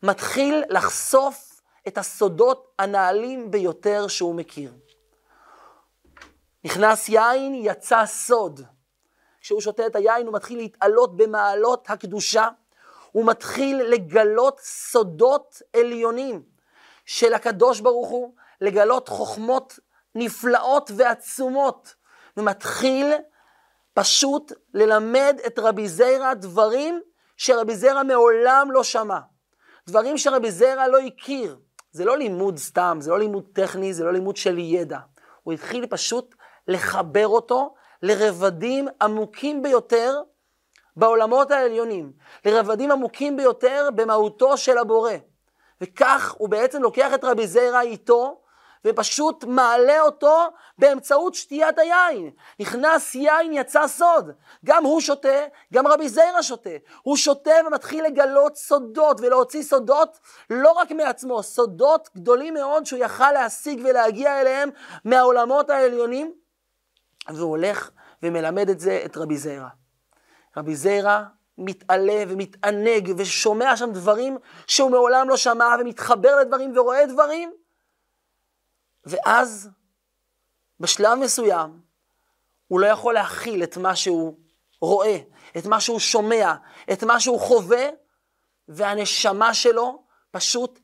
מתחיל 0.04 0.64
לחשוף 0.70 1.62
את 1.88 1.98
הסודות 1.98 2.74
הנעלים 2.80 3.52
ביותר 3.52 4.08
שהוא 4.08 4.36
מכיר. 4.36 4.74
נכנס 6.64 7.10
יין, 7.10 7.56
יצא 7.56 8.06
סוד. 8.06 8.75
כשהוא 9.46 9.62
שותה 9.62 9.88
את 9.88 9.96
היין 9.96 10.28
הוא 10.28 10.36
מתחיל 10.36 10.58
להתעלות 10.58 11.18
במעלות 11.18 11.90
הקדושה, 11.90 12.48
הוא 13.12 13.26
מתחיל 13.26 13.82
לגלות 13.82 14.60
סודות 14.60 15.62
עליונים 15.76 16.44
של 17.06 17.34
הקדוש 17.34 17.80
ברוך 17.80 18.10
הוא, 18.10 18.34
לגלות 18.62 19.08
חוכמות 19.08 19.80
נפלאות 20.16 20.92
ועצומות, 20.96 21.96
ומתחיל 22.38 23.14
פשוט 23.94 24.52
ללמד 24.74 25.40
את 25.48 25.60
רבי 25.60 25.88
זיירא 25.88 26.34
דברים 26.34 27.02
שרבי 27.38 27.76
זיירא 27.76 28.04
מעולם 28.04 28.72
לא 28.72 28.84
שמע. 28.84 29.20
דברים 29.88 30.18
שרבי 30.18 30.52
זיירא 30.52 30.88
לא 30.88 31.00
הכיר. 31.00 31.58
זה 31.92 32.06
לא 32.06 32.18
לימוד 32.18 32.58
סתם, 32.58 32.98
זה 33.02 33.12
לא 33.12 33.20
לימוד 33.20 33.46
טכני, 33.54 33.94
זה 33.94 34.04
לא 34.04 34.14
לימוד 34.14 34.38
של 34.38 34.58
ידע. 34.58 35.00
הוא 35.44 35.54
התחיל 35.54 35.88
פשוט 35.88 36.36
לחבר 36.68 37.28
אותו 37.28 37.76
לרבדים 38.04 38.88
עמוקים 39.02 39.62
ביותר 39.62 40.22
בעולמות 40.96 41.52
העליונים, 41.52 42.12
לרבדים 42.46 42.92
עמוקים 42.92 43.38
ביותר 43.38 43.90
במהותו 43.96 44.58
של 44.58 44.78
הבורא. 44.78 45.14
וכך 45.82 46.36
הוא 46.38 46.50
בעצם 46.50 46.82
לוקח 46.82 47.14
את 47.14 47.24
רבי 47.24 47.48
זיירא 47.48 47.82
איתו, 47.82 48.42
ופשוט 48.86 49.44
מעלה 49.44 50.02
אותו 50.02 50.48
באמצעות 50.78 51.36
שתיית 51.36 51.80
היין. 51.80 52.32
נכנס 52.60 53.16
יין, 53.16 53.54
יצא 53.54 53.88
סוד. 53.88 54.32
גם 54.66 54.84
הוא 54.84 55.02
שותה, 55.02 55.46
גם 55.74 55.88
רבי 55.88 56.10
זיירא 56.10 56.42
שותה. 56.42 56.70
הוא 57.02 57.18
שותה 57.18 57.52
ומתחיל 57.68 58.06
לגלות 58.06 58.56
סודות 58.56 59.22
ולהוציא 59.22 59.64
סודות 59.64 60.20
לא 60.50 60.72
רק 60.72 60.92
מעצמו, 60.92 61.44
סודות 61.44 62.10
גדולים 62.16 62.54
מאוד 62.54 62.86
שהוא 62.86 63.00
יכל 63.00 63.32
להשיג 63.32 63.82
ולהגיע 63.84 64.42
אליהם 64.42 64.70
מהעולמות 65.06 65.70
העליונים. 65.70 66.45
והוא 67.30 67.50
הולך 67.50 67.90
ומלמד 68.24 68.70
את 68.70 68.80
זה 68.80 69.02
את 69.06 69.18
רבי 69.18 69.38
זיירא. 69.38 69.68
רבי 70.58 70.76
זיירא 70.76 71.24
מתעלה 71.58 72.24
ומתענג 72.28 73.14
ושומע 73.18 73.78
שם 73.78 73.92
דברים 73.92 74.38
שהוא 74.68 74.92
מעולם 74.92 75.30
לא 75.30 75.38
שמע 75.38 75.76
ומתחבר 75.80 76.36
לדברים 76.36 76.78
ורואה 76.78 77.06
דברים. 77.06 77.54
ואז 79.06 79.70
בשלב 80.80 81.20
מסוים 81.20 81.82
הוא 82.68 82.80
לא 82.80 82.86
יכול 82.86 83.14
להכיל 83.14 83.64
את 83.64 83.78
מה 83.78 83.96
שהוא 83.96 84.38
רואה, 84.82 85.18
את 85.58 85.66
מה 85.66 85.80
שהוא 85.80 86.00
שומע, 86.00 86.54
את 86.94 87.04
מה 87.04 87.20
שהוא 87.20 87.40
חווה, 87.40 87.86
והנשמה 88.68 89.54
שלו 89.54 90.04
פשוט 90.32 90.80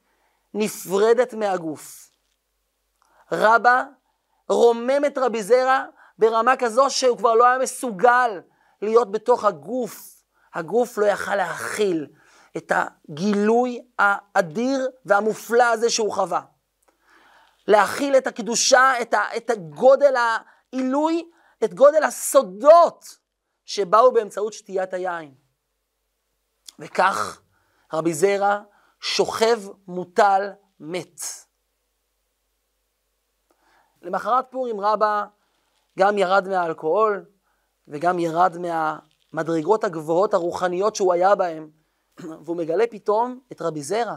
נפרדת 0.53 1.33
מהגוף. 1.33 2.11
רבא 3.31 3.83
רומם 4.49 5.05
את 5.07 5.17
רבי 5.17 5.43
זרע 5.43 5.85
ברמה 6.19 6.57
כזו 6.59 6.89
שהוא 6.89 7.17
כבר 7.17 7.33
לא 7.33 7.45
היה 7.45 7.57
מסוגל 7.57 8.41
להיות 8.81 9.11
בתוך 9.11 9.45
הגוף. 9.45 10.23
הגוף 10.53 10.97
לא 10.97 11.05
יכל 11.05 11.35
להכיל 11.35 12.07
את 12.57 12.71
הגילוי 12.75 13.81
האדיר 13.99 14.89
והמופלא 15.05 15.63
הזה 15.63 15.89
שהוא 15.89 16.13
חווה. 16.13 16.41
להכיל 17.67 18.17
את 18.17 18.27
הקדושה, 18.27 19.01
את, 19.01 19.13
ה, 19.13 19.37
את 19.37 19.49
הגודל 19.49 20.13
העילוי, 20.15 21.29
את 21.63 21.73
גודל 21.73 22.03
הסודות 22.03 23.17
שבאו 23.65 24.13
באמצעות 24.13 24.53
שתיית 24.53 24.93
היין. 24.93 25.33
וכך 26.79 27.41
רבי 27.93 28.13
זרע 28.13 28.61
שוכב 28.99 29.59
מוטל 29.87 30.51
מת. 30.79 31.21
למחרת 34.01 34.45
פורים 34.49 34.81
רבא 34.81 35.25
גם 35.99 36.17
ירד 36.17 36.47
מהאלכוהול 36.47 37.25
וגם 37.87 38.19
ירד 38.19 38.55
מהמדרגות 38.57 39.83
הגבוהות 39.83 40.33
הרוחניות 40.33 40.95
שהוא 40.95 41.13
היה 41.13 41.35
בהן, 41.35 41.69
והוא 42.17 42.57
מגלה 42.57 42.83
פתאום 42.91 43.39
את 43.51 43.61
רבי 43.61 43.83
זרע. 43.83 44.15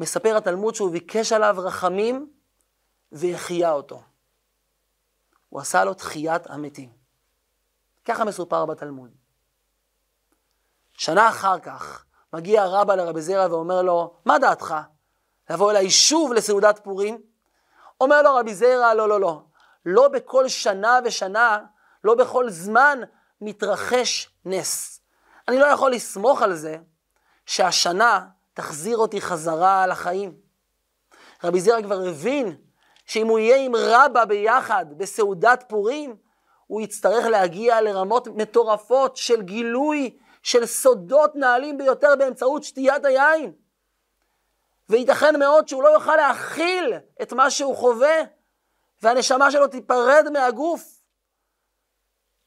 מספר 0.00 0.36
התלמוד 0.36 0.74
שהוא 0.74 0.92
ביקש 0.92 1.32
עליו 1.32 1.54
רחמים 1.58 2.32
והחייה 3.12 3.72
אותו. 3.72 4.02
הוא 5.48 5.60
עשה 5.60 5.84
לו 5.84 5.94
תחיית 5.94 6.46
המתים. 6.46 6.92
ככה 8.04 8.24
מסופר 8.24 8.66
בתלמוד. 8.66 9.10
שנה 10.92 11.28
אחר 11.28 11.58
כך 11.58 12.04
מגיע 12.32 12.66
רבא 12.66 12.94
לרבי 12.94 13.22
זרע 13.22 13.46
ואומר 13.50 13.82
לו, 13.82 14.14
מה 14.24 14.38
דעתך? 14.38 14.74
לבוא 15.50 15.70
אליי 15.70 15.90
שוב 15.90 16.32
לסעודת 16.32 16.80
פורים? 16.84 17.22
אומר 18.02 18.22
לו 18.22 18.34
רבי 18.34 18.54
זרע, 18.54 18.94
לא, 18.94 19.08
לא, 19.08 19.20
לא. 19.20 19.42
לא 19.86 20.08
בכל 20.08 20.48
שנה 20.48 20.98
ושנה, 21.04 21.58
לא 22.04 22.14
בכל 22.14 22.50
זמן 22.50 23.00
מתרחש 23.40 24.30
נס. 24.44 25.00
אני 25.48 25.58
לא 25.58 25.66
יכול 25.66 25.92
לסמוך 25.92 26.42
על 26.42 26.54
זה 26.54 26.76
שהשנה 27.46 28.26
תחזיר 28.54 28.96
אותי 28.96 29.20
חזרה 29.20 29.86
לחיים. 29.86 30.34
רבי 31.44 31.60
זרע 31.60 31.82
כבר 31.82 32.08
הבין 32.08 32.56
שאם 33.06 33.26
הוא 33.26 33.38
יהיה 33.38 33.56
עם 33.56 33.72
רבא 33.76 34.24
ביחד 34.24 34.86
בסעודת 34.96 35.64
פורים, 35.68 36.16
הוא 36.66 36.80
יצטרך 36.80 37.26
להגיע 37.26 37.80
לרמות 37.80 38.28
מטורפות 38.28 39.16
של 39.16 39.42
גילוי 39.42 40.18
של 40.42 40.66
סודות 40.66 41.36
נעלים 41.36 41.78
ביותר 41.78 42.16
באמצעות 42.18 42.64
שתיית 42.64 43.04
היין. 43.04 43.52
וייתכן 44.88 45.38
מאוד 45.38 45.68
שהוא 45.68 45.82
לא 45.82 45.88
יוכל 45.88 46.16
להכיל 46.16 46.94
את 47.22 47.32
מה 47.32 47.50
שהוא 47.50 47.76
חווה, 47.76 48.16
והנשמה 49.02 49.50
שלו 49.50 49.68
תיפרד 49.68 50.24
מהגוף. 50.32 51.02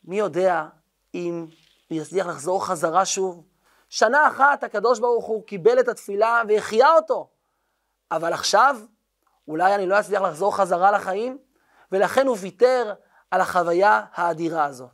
מי 0.03 0.19
יודע 0.19 0.65
אם 1.13 1.47
הוא 1.89 1.97
יצליח 1.97 2.27
לחזור 2.27 2.65
חזרה 2.65 3.05
שוב? 3.05 3.43
שנה 3.89 4.27
אחת 4.27 4.63
הקדוש 4.63 4.99
ברוך 4.99 5.25
הוא 5.25 5.45
קיבל 5.45 5.79
את 5.79 5.87
התפילה 5.87 6.41
והחייה 6.47 6.93
אותו. 6.93 7.29
אבל 8.11 8.33
עכשיו, 8.33 8.77
אולי 9.47 9.75
אני 9.75 9.85
לא 9.85 9.99
אצליח 9.99 10.21
לחזור 10.21 10.55
חזרה 10.55 10.91
לחיים, 10.91 11.37
ולכן 11.91 12.27
הוא 12.27 12.37
ויתר 12.39 12.93
על 13.31 13.41
החוויה 13.41 14.05
האדירה 14.13 14.65
הזו. 14.65 14.89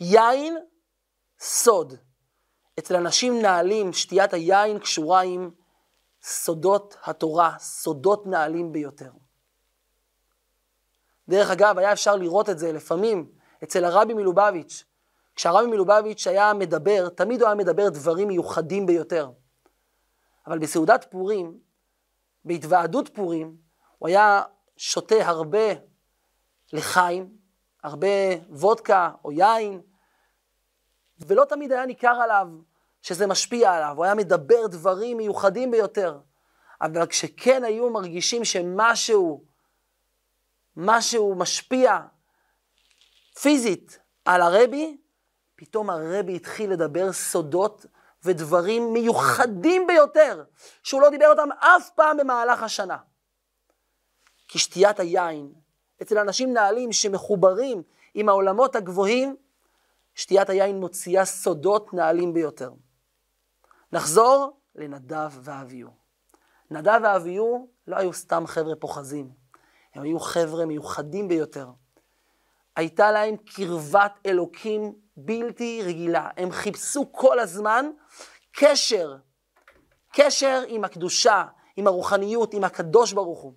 יין, 0.00 0.58
סוד. 1.40 1.94
אצל 2.78 2.96
אנשים 2.96 3.42
נעלים, 3.42 3.92
שתיית 3.92 4.32
היין 4.34 4.78
קשורה 4.78 5.20
עם 5.20 5.50
סודות 6.22 6.96
התורה, 7.04 7.54
סודות 7.58 8.26
נעלים 8.26 8.72
ביותר. 8.72 9.10
דרך 11.28 11.50
אגב, 11.50 11.78
היה 11.78 11.92
אפשר 11.92 12.16
לראות 12.16 12.48
את 12.48 12.58
זה 12.58 12.72
לפעמים 12.72 13.30
אצל 13.64 13.84
הרבי 13.84 14.14
מלובביץ'. 14.14 14.84
כשהרבי 15.36 15.66
מלובביץ' 15.66 16.26
היה 16.26 16.54
מדבר, 16.54 17.08
תמיד 17.08 17.40
הוא 17.40 17.46
היה 17.46 17.54
מדבר 17.54 17.88
דברים 17.88 18.28
מיוחדים 18.28 18.86
ביותר. 18.86 19.30
אבל 20.46 20.58
בסעודת 20.58 21.06
פורים, 21.10 21.58
בהתוועדות 22.44 23.08
פורים, 23.14 23.56
הוא 23.98 24.08
היה 24.08 24.42
שותה 24.76 25.28
הרבה 25.28 25.74
לחיים, 26.72 27.36
הרבה 27.82 28.34
וודקה 28.50 29.10
או 29.24 29.32
יין, 29.32 29.82
ולא 31.20 31.44
תמיד 31.44 31.72
היה 31.72 31.86
ניכר 31.86 32.20
עליו 32.22 32.48
שזה 33.02 33.26
משפיע 33.26 33.72
עליו, 33.72 33.94
הוא 33.96 34.04
היה 34.04 34.14
מדבר 34.14 34.66
דברים 34.66 35.16
מיוחדים 35.16 35.70
ביותר. 35.70 36.18
אבל 36.80 37.06
כשכן 37.06 37.64
היו 37.64 37.90
מרגישים 37.90 38.44
שמשהו, 38.44 39.44
משהו 40.76 41.34
משפיע 41.34 41.98
פיזית 43.40 43.98
על 44.24 44.42
הרבי, 44.42 44.96
פתאום 45.56 45.90
הרבי 45.90 46.36
התחיל 46.36 46.70
לדבר 46.70 47.12
סודות 47.12 47.86
ודברים 48.24 48.92
מיוחדים 48.92 49.86
ביותר, 49.86 50.44
שהוא 50.82 51.02
לא 51.02 51.10
דיבר 51.10 51.30
אותם 51.30 51.48
אף 51.58 51.90
פעם 51.94 52.16
במהלך 52.16 52.62
השנה. 52.62 52.96
כי 54.48 54.58
שתיית 54.58 55.00
היין, 55.00 55.52
אצל 56.02 56.18
אנשים 56.18 56.52
נעלים 56.52 56.92
שמחוברים 56.92 57.82
עם 58.14 58.28
העולמות 58.28 58.76
הגבוהים, 58.76 59.36
שתיית 60.18 60.50
היין 60.50 60.80
מוציאה 60.80 61.24
סודות 61.24 61.94
נעלים 61.94 62.32
ביותר. 62.32 62.72
נחזור 63.92 64.60
לנדב 64.74 65.30
ואביהו. 65.42 65.90
נדב 66.70 67.00
ואביהו 67.04 67.68
לא 67.86 67.96
היו 67.96 68.12
סתם 68.12 68.46
חבר'ה 68.46 68.76
פוחזים, 68.76 69.30
הם 69.94 70.02
היו 70.02 70.20
חבר'ה 70.20 70.66
מיוחדים 70.66 71.28
ביותר. 71.28 71.68
הייתה 72.76 73.10
להם 73.10 73.36
קרבת 73.36 74.12
אלוקים 74.26 74.94
בלתי 75.16 75.82
רגילה. 75.84 76.28
הם 76.36 76.50
חיפשו 76.50 77.12
כל 77.12 77.38
הזמן 77.38 77.86
קשר, 78.52 79.16
קשר 80.12 80.62
עם 80.68 80.84
הקדושה, 80.84 81.44
עם 81.76 81.86
הרוחניות, 81.86 82.54
עם 82.54 82.64
הקדוש 82.64 83.12
ברוך 83.12 83.40
הוא. 83.40 83.54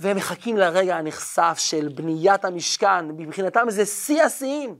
והם 0.00 0.16
מחכים 0.16 0.56
לרגע 0.56 0.96
הנחשף 0.96 1.54
של 1.58 1.88
בניית 1.88 2.44
המשכן, 2.44 3.08
מבחינתם 3.08 3.70
זה 3.70 3.86
שיא 3.86 4.22
השיאים. 4.22 4.78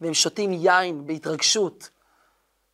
והם 0.00 0.14
שותים 0.14 0.52
יין 0.52 1.06
בהתרגשות. 1.06 1.90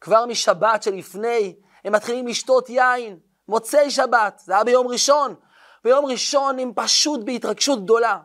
כבר 0.00 0.26
משבת 0.26 0.82
שלפני, 0.82 1.56
הם 1.84 1.92
מתחילים 1.92 2.26
לשתות 2.26 2.70
יין, 2.70 3.18
מוצאי 3.48 3.90
שבת, 3.90 4.42
זה 4.44 4.54
היה 4.54 4.64
ביום 4.64 4.86
ראשון. 4.86 5.34
ביום 5.84 6.06
ראשון 6.06 6.58
הם 6.58 6.72
פשוט 6.74 7.20
בהתרגשות 7.24 7.84
גדולה. 7.84 8.18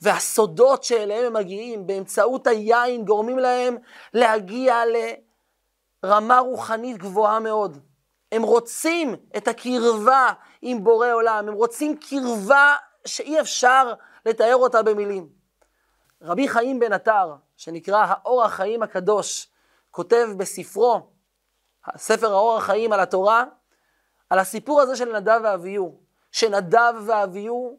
והסודות 0.00 0.84
שאליהם 0.84 1.24
הם 1.24 1.32
מגיעים 1.32 1.86
באמצעות 1.86 2.46
היין 2.46 3.04
גורמים 3.04 3.38
להם 3.38 3.76
להגיע 4.14 4.82
לרמה 6.04 6.38
רוחנית 6.38 6.98
גבוהה 6.98 7.40
מאוד. 7.40 7.78
הם 8.32 8.42
רוצים 8.42 9.14
את 9.36 9.48
הקרבה 9.48 10.32
עם 10.68 10.84
בורא 10.84 11.12
עולם, 11.12 11.48
הם 11.48 11.54
רוצים 11.54 11.96
קרבה 11.96 12.74
שאי 13.06 13.40
אפשר 13.40 13.92
לתאר 14.26 14.56
אותה 14.56 14.82
במילים. 14.82 15.28
רבי 16.22 16.48
חיים 16.48 16.78
בן 16.78 16.92
עטר, 16.92 17.34
שנקרא 17.56 18.04
האור 18.08 18.44
החיים 18.44 18.82
הקדוש, 18.82 19.48
כותב 19.90 20.28
בספרו, 20.36 21.10
ספר 21.96 22.32
האור 22.32 22.56
החיים 22.56 22.92
על 22.92 23.00
התורה, 23.00 23.44
על 24.30 24.38
הסיפור 24.38 24.80
הזה 24.80 24.96
של 24.96 25.16
נדב 25.16 25.40
ואביהו, 25.44 26.00
שנדב 26.32 26.94
ואביהו 27.06 27.78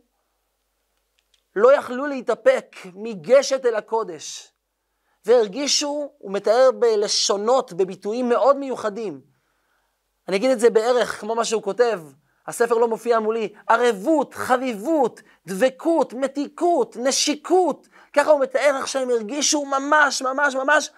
לא 1.56 1.74
יכלו 1.74 2.06
להתאפק 2.06 2.76
מגשת 2.94 3.66
אל 3.66 3.76
הקודש, 3.76 4.54
והרגישו, 5.26 6.12
הוא 6.18 6.32
מתאר 6.32 6.70
בלשונות, 6.80 7.74
בביטויים 7.74 8.30
מאוד 8.30 8.58
מיוחדים. 8.58 9.22
אני 10.28 10.38
אגיד 10.38 10.52
את 10.52 10.60
זה 10.60 10.70
בערך 10.70 11.20
כמו 11.20 11.36
מה 11.36 11.46
שהוא 11.46 11.64
כותב, 11.64 12.02
הספר 12.48 12.76
לא 12.76 12.88
מופיע 12.88 13.20
מולי, 13.20 13.54
ערבות, 13.70 14.34
חביבות, 14.34 15.22
דבקות, 15.48 16.14
מתיקות, 16.14 16.98
נשיקות, 17.00 17.88
ככה 18.14 18.32
הוא 18.32 18.40
מתאר 18.40 18.78
איך 18.78 18.88
שהם 18.88 19.10
הרגישו 19.10 19.66
ממש, 19.66 20.22
ממש, 20.22 20.56
ממש 20.56 20.90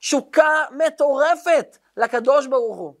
תשוקה 0.00 0.64
מטורפת 0.70 1.78
לקדוש 1.96 2.46
ברוך 2.46 2.76
הוא. 2.76 2.94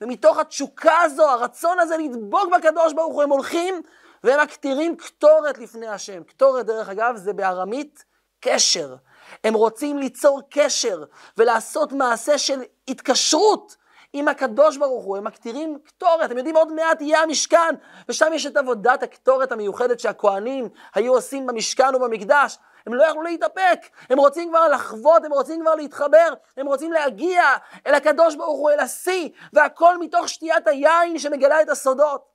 ומתוך 0.00 0.38
התשוקה 0.38 1.00
הזו, 1.00 1.22
הרצון 1.22 1.78
הזה 1.78 1.96
לדבוק 1.96 2.48
בקדוש 2.56 2.92
ברוך 2.92 3.14
הוא, 3.14 3.22
הם 3.22 3.30
הולכים 3.30 3.82
והם 4.24 4.40
מקטירים 4.40 4.96
קטורת 4.96 5.58
לפני 5.58 5.88
השם. 5.88 6.22
קטורת, 6.24 6.66
דרך 6.66 6.88
אגב, 6.88 7.16
זה 7.16 7.32
בארמית 7.32 8.04
קשר. 8.40 8.96
הם 9.44 9.54
רוצים 9.54 9.98
ליצור 9.98 10.40
קשר 10.50 11.04
ולעשות 11.36 11.92
מעשה 11.92 12.38
של 12.38 12.62
התקשרות 12.88 13.76
עם 14.12 14.28
הקדוש 14.28 14.76
ברוך 14.76 15.04
הוא. 15.04 15.16
הם 15.16 15.24
מקטירים 15.24 15.78
קטורת, 15.84 16.24
אתם 16.24 16.38
יודעים, 16.38 16.56
עוד 16.56 16.72
מעט 16.72 17.00
יהיה 17.00 17.22
המשכן, 17.22 17.74
ושם 18.08 18.26
יש 18.32 18.46
את 18.46 18.56
עבודת 18.56 19.02
הקטורת 19.02 19.52
המיוחדת 19.52 20.00
שהכוהנים 20.00 20.68
היו 20.94 21.14
עושים 21.14 21.46
במשכן 21.46 21.94
ובמקדש. 21.94 22.58
הם 22.86 22.94
לא 22.94 23.04
יכלו 23.04 23.22
להתאפק, 23.22 23.80
הם 24.10 24.18
רוצים 24.18 24.48
כבר 24.48 24.68
לחוות, 24.68 25.24
הם 25.24 25.32
רוצים 25.32 25.60
כבר 25.60 25.74
להתחבר, 25.74 26.34
הם 26.56 26.66
רוצים 26.66 26.92
להגיע 26.92 27.42
אל 27.86 27.94
הקדוש 27.94 28.34
ברוך 28.34 28.58
הוא, 28.58 28.70
אל 28.70 28.80
השיא, 28.80 29.28
והכל 29.52 29.98
מתוך 29.98 30.28
שתיית 30.28 30.66
היין 30.66 31.18
שמגלה 31.18 31.62
את 31.62 31.68
הסודות. 31.68 32.28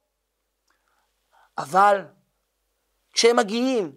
אבל 1.57 2.01
כשהם 3.13 3.35
מגיעים 3.35 3.91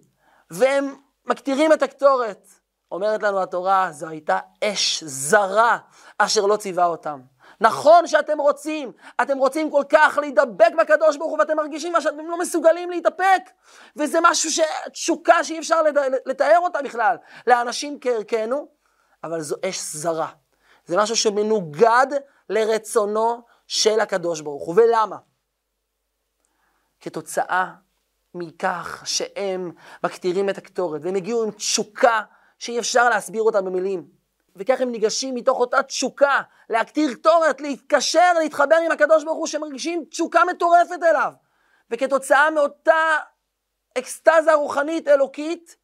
והם 0.50 0.94
מקטירים 1.26 1.72
את 1.72 1.82
הקטורת, 1.82 2.48
אומרת 2.92 3.22
לנו 3.22 3.42
התורה, 3.42 3.92
זו 3.92 4.08
הייתה 4.08 4.38
אש 4.64 5.04
זרה 5.04 5.78
אשר 6.18 6.46
לא 6.46 6.56
ציווה 6.56 6.86
אותם. 6.86 7.20
נכון 7.60 8.06
שאתם 8.06 8.38
רוצים, 8.38 8.92
אתם 9.22 9.38
רוצים 9.38 9.70
כל 9.70 9.82
כך 9.88 10.18
להידבק 10.20 10.72
בקדוש 10.78 11.16
ברוך 11.16 11.30
הוא 11.30 11.38
ואתם 11.38 11.56
מרגישים 11.56 11.92
שאתם 12.00 12.26
לא 12.26 12.38
מסוגלים 12.38 12.90
להתאפק 12.90 13.42
וזה 13.96 14.18
משהו, 14.22 14.50
ש... 14.50 14.60
תשוקה 14.92 15.44
שאי 15.44 15.58
אפשר 15.58 15.82
לתאר 16.26 16.58
אותה 16.58 16.82
בכלל 16.82 17.16
לאנשים 17.46 17.98
כערכנו, 18.00 18.68
אבל 19.24 19.40
זו 19.40 19.56
אש 19.64 19.80
זרה. 19.80 20.28
זה 20.86 20.96
משהו 20.96 21.16
שמנוגד 21.16 22.06
לרצונו 22.48 23.42
של 23.66 24.00
הקדוש 24.00 24.40
ברוך 24.40 24.66
הוא. 24.66 24.74
ולמה? 24.76 25.16
כתוצאה 27.00 27.72
מכך 28.34 29.02
שהם 29.04 29.72
מקטירים 30.04 30.50
את 30.50 30.58
הקטורת 30.58 31.00
והם 31.04 31.14
הגיעו 31.14 31.42
עם 31.42 31.50
תשוקה 31.50 32.20
שאי 32.58 32.78
אפשר 32.78 33.08
להסביר 33.08 33.42
אותה 33.42 33.62
במילים. 33.62 34.19
וכך 34.56 34.80
הם 34.80 34.90
ניגשים 34.92 35.34
מתוך 35.34 35.58
אותה 35.58 35.82
תשוקה 35.82 36.40
להקטיר 36.70 37.14
קטורת, 37.14 37.60
להתקשר, 37.60 38.32
להתחבר 38.38 38.76
עם 38.86 38.92
הקדוש 38.92 39.24
ברוך 39.24 39.38
הוא 39.38 39.46
שמרגישים 39.46 40.04
תשוקה 40.10 40.44
מטורפת 40.44 41.02
אליו. 41.02 41.32
וכתוצאה 41.90 42.50
מאותה 42.50 43.16
אקסטזה 43.98 44.54
רוחנית 44.54 45.08
אלוקית, 45.08 45.76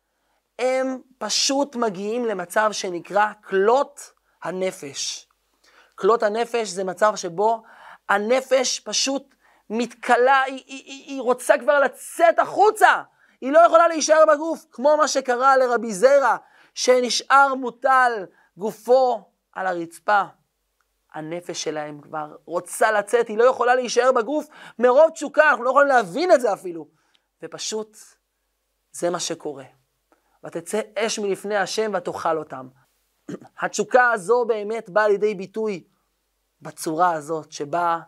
הם 0.58 1.00
פשוט 1.18 1.76
מגיעים 1.76 2.24
למצב 2.24 2.68
שנקרא 2.72 3.26
כלות 3.44 4.12
הנפש. 4.42 5.28
כלות 5.94 6.22
הנפש 6.22 6.68
זה 6.68 6.84
מצב 6.84 7.16
שבו 7.16 7.62
הנפש 8.08 8.80
פשוט 8.80 9.34
מתכלה, 9.70 10.42
היא, 10.42 10.62
היא, 10.66 10.82
היא, 10.84 11.04
היא 11.06 11.20
רוצה 11.20 11.58
כבר 11.58 11.80
לצאת 11.80 12.38
החוצה, 12.38 13.02
היא 13.40 13.52
לא 13.52 13.58
יכולה 13.58 13.88
להישאר 13.88 14.24
בגוף, 14.34 14.64
כמו 14.72 14.96
מה 14.96 15.08
שקרה 15.08 15.56
לרבי 15.56 15.92
זרע, 15.92 16.36
שנשאר 16.74 17.54
מוטל 17.54 18.26
גופו 18.56 19.30
על 19.52 19.66
הרצפה. 19.66 20.22
הנפש 21.14 21.62
שלהם 21.64 22.00
כבר 22.00 22.36
רוצה 22.44 22.92
לצאת, 22.92 23.28
היא 23.28 23.38
לא 23.38 23.44
יכולה 23.44 23.74
להישאר 23.74 24.12
בגוף 24.12 24.46
מרוב 24.78 25.10
תשוקה, 25.10 25.50
אנחנו 25.50 25.64
לא 25.64 25.70
יכולים 25.70 25.88
להבין 25.88 26.32
את 26.32 26.40
זה 26.40 26.52
אפילו. 26.52 26.88
ופשוט 27.42 27.96
זה 28.92 29.10
מה 29.10 29.20
שקורה. 29.20 29.64
ותצא 30.44 30.80
אש 30.98 31.18
מלפני 31.18 31.56
השם 31.56 31.92
ותאכל 31.94 32.38
אותם. 32.38 32.68
התשוקה 33.62 34.10
הזו 34.10 34.44
באמת 34.44 34.90
באה 34.90 35.08
לידי 35.08 35.34
ביטוי 35.34 35.84
בצורה 36.62 37.12
הזאת, 37.12 37.52
שבה 37.52 37.98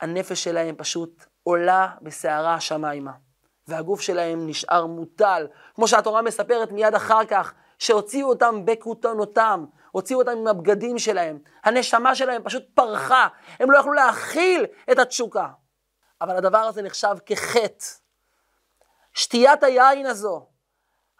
הנפש 0.00 0.44
שלהם 0.44 0.74
פשוט 0.78 1.24
עולה 1.42 1.88
בסערה 2.02 2.54
השמיימה, 2.54 3.12
והגוף 3.68 4.00
שלהם 4.00 4.46
נשאר 4.46 4.86
מוטל, 4.86 5.46
כמו 5.74 5.88
שהתורה 5.88 6.22
מספרת 6.22 6.72
מיד 6.72 6.94
אחר 6.94 7.24
כך, 7.24 7.54
שהוציאו 7.78 8.28
אותם 8.28 8.64
בכותנותם, 8.64 9.64
הוציאו 9.90 10.18
אותם 10.18 10.30
עם 10.30 10.46
הבגדים 10.46 10.98
שלהם, 10.98 11.38
הנשמה 11.64 12.14
שלהם 12.14 12.42
פשוט 12.44 12.64
פרחה, 12.74 13.28
הם 13.58 13.70
לא 13.70 13.78
יכלו 13.78 13.92
להכיל 13.92 14.66
את 14.92 14.98
התשוקה. 14.98 15.48
אבל 16.20 16.36
הדבר 16.36 16.58
הזה 16.58 16.82
נחשב 16.82 17.16
כחטא. 17.26 17.86
שתיית 19.14 19.62
היין 19.62 20.06
הזו, 20.06 20.46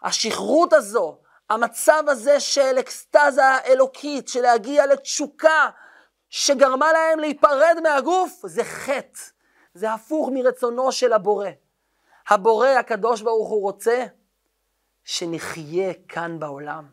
השכרות 0.03 0.73
הזו, 0.73 1.17
המצב 1.49 2.03
הזה 2.07 2.39
של 2.39 2.79
אקסטזה 2.79 3.57
אלוקית, 3.65 4.27
של 4.27 4.41
להגיע 4.41 4.85
לתשוקה 4.85 5.69
שגרמה 6.29 6.93
להם 6.93 7.19
להיפרד 7.19 7.77
מהגוף, 7.83 8.41
זה 8.45 8.63
חטא. 8.63 9.19
זה 9.73 9.93
הפוך 9.93 10.29
מרצונו 10.33 10.91
של 10.91 11.13
הבורא. 11.13 11.49
הבורא 12.29 12.67
הקדוש 12.67 13.21
ברוך 13.21 13.49
הוא 13.49 13.61
רוצה 13.61 14.05
שנחיה 15.07 15.93
כאן 16.07 16.39
בעולם. 16.39 16.85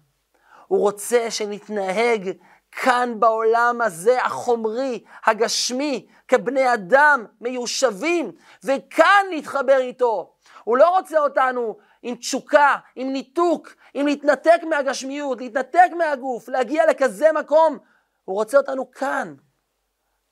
הוא 0.66 0.80
רוצה 0.80 1.30
שנתנהג 1.30 2.30
כאן 2.72 3.20
בעולם 3.20 3.80
הזה 3.80 4.22
החומרי, 4.22 5.04
הגשמי, 5.26 6.06
כבני 6.28 6.74
אדם 6.74 7.24
מיושבים, 7.40 8.32
וכאן 8.64 9.26
להתחבר 9.30 9.76
איתו. 9.78 10.34
הוא 10.64 10.76
לא 10.76 10.88
רוצה 10.88 11.18
אותנו 11.18 11.76
עם 12.02 12.14
תשוקה, 12.14 12.76
עם 12.96 13.12
ניתוק, 13.12 13.74
עם 13.94 14.06
להתנתק 14.06 14.60
מהגשמיות, 14.68 15.40
להתנתק 15.40 15.88
מהגוף, 15.98 16.48
להגיע 16.48 16.86
לכזה 16.90 17.32
מקום. 17.32 17.78
הוא 18.24 18.36
רוצה 18.36 18.56
אותנו 18.56 18.90
כאן. 18.90 19.34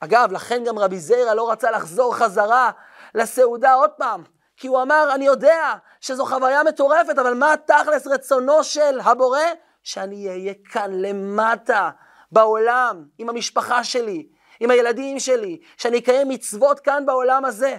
אגב, 0.01 0.33
לכן 0.33 0.65
גם 0.65 0.79
רבי 0.79 0.99
זיירה 0.99 1.35
לא 1.35 1.51
רצה 1.51 1.71
לחזור 1.71 2.15
חזרה 2.15 2.71
לסעודה 3.15 3.75
עוד 3.75 3.91
פעם, 3.91 4.23
כי 4.57 4.67
הוא 4.67 4.83
אמר, 4.83 5.11
אני 5.15 5.27
יודע 5.27 5.75
שזו 6.03 6.27
חוויה 6.27 6.63
מטורפת, 6.63 7.19
אבל 7.19 7.35
מה 7.35 7.55
תכלס 7.67 8.07
רצונו 8.07 8.65
של 8.65 9.01
הבורא? 9.01 9.41
שאני 9.83 10.29
אהיה 10.29 10.55
כאן 10.65 10.91
למטה, 10.95 11.91
בעולם, 12.33 13.05
עם 13.19 13.29
המשפחה 13.29 13.85
שלי, 13.85 14.29
עם 14.61 14.71
הילדים 14.71 15.19
שלי, 15.21 15.61
שאני 15.77 15.99
אקיים 15.99 16.29
מצוות 16.29 16.81
כאן 16.81 17.07
בעולם 17.07 17.45
הזה. 17.45 17.77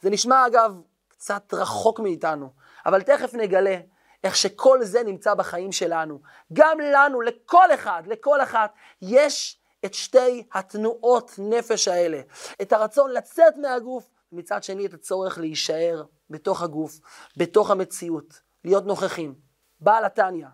זה 0.00 0.10
נשמע 0.10 0.46
אגב 0.46 0.80
קצת 1.08 1.54
רחוק 1.54 2.00
מאיתנו, 2.00 2.50
אבל 2.86 3.02
תכף 3.02 3.34
נגלה 3.34 3.76
איך 4.24 4.36
שכל 4.36 4.82
זה 4.82 5.02
נמצא 5.02 5.34
בחיים 5.34 5.72
שלנו. 5.72 6.20
גם 6.52 6.78
לנו, 6.80 7.20
לכל 7.20 7.74
אחד, 7.74 8.02
לכל 8.06 8.42
אחת, 8.42 8.72
יש 9.02 9.60
את 9.84 9.94
שתי 9.94 10.46
התנועות 10.52 11.30
נפש 11.38 11.88
האלה. 11.88 12.20
את 12.62 12.72
הרצון 12.72 13.10
לצאת 13.10 13.56
מהגוף, 13.56 14.10
ומצד 14.32 14.62
שני 14.62 14.86
את 14.86 14.94
הצורך 14.94 15.38
להישאר 15.38 16.04
בתוך 16.34 16.62
הגוף, 16.62 17.00
בתוך 17.36 17.70
המציאות, 17.70 18.40
להיות 18.64 18.86
נוכחים. 18.86 19.34
בעל 19.80 20.04
התניא, 20.04 20.46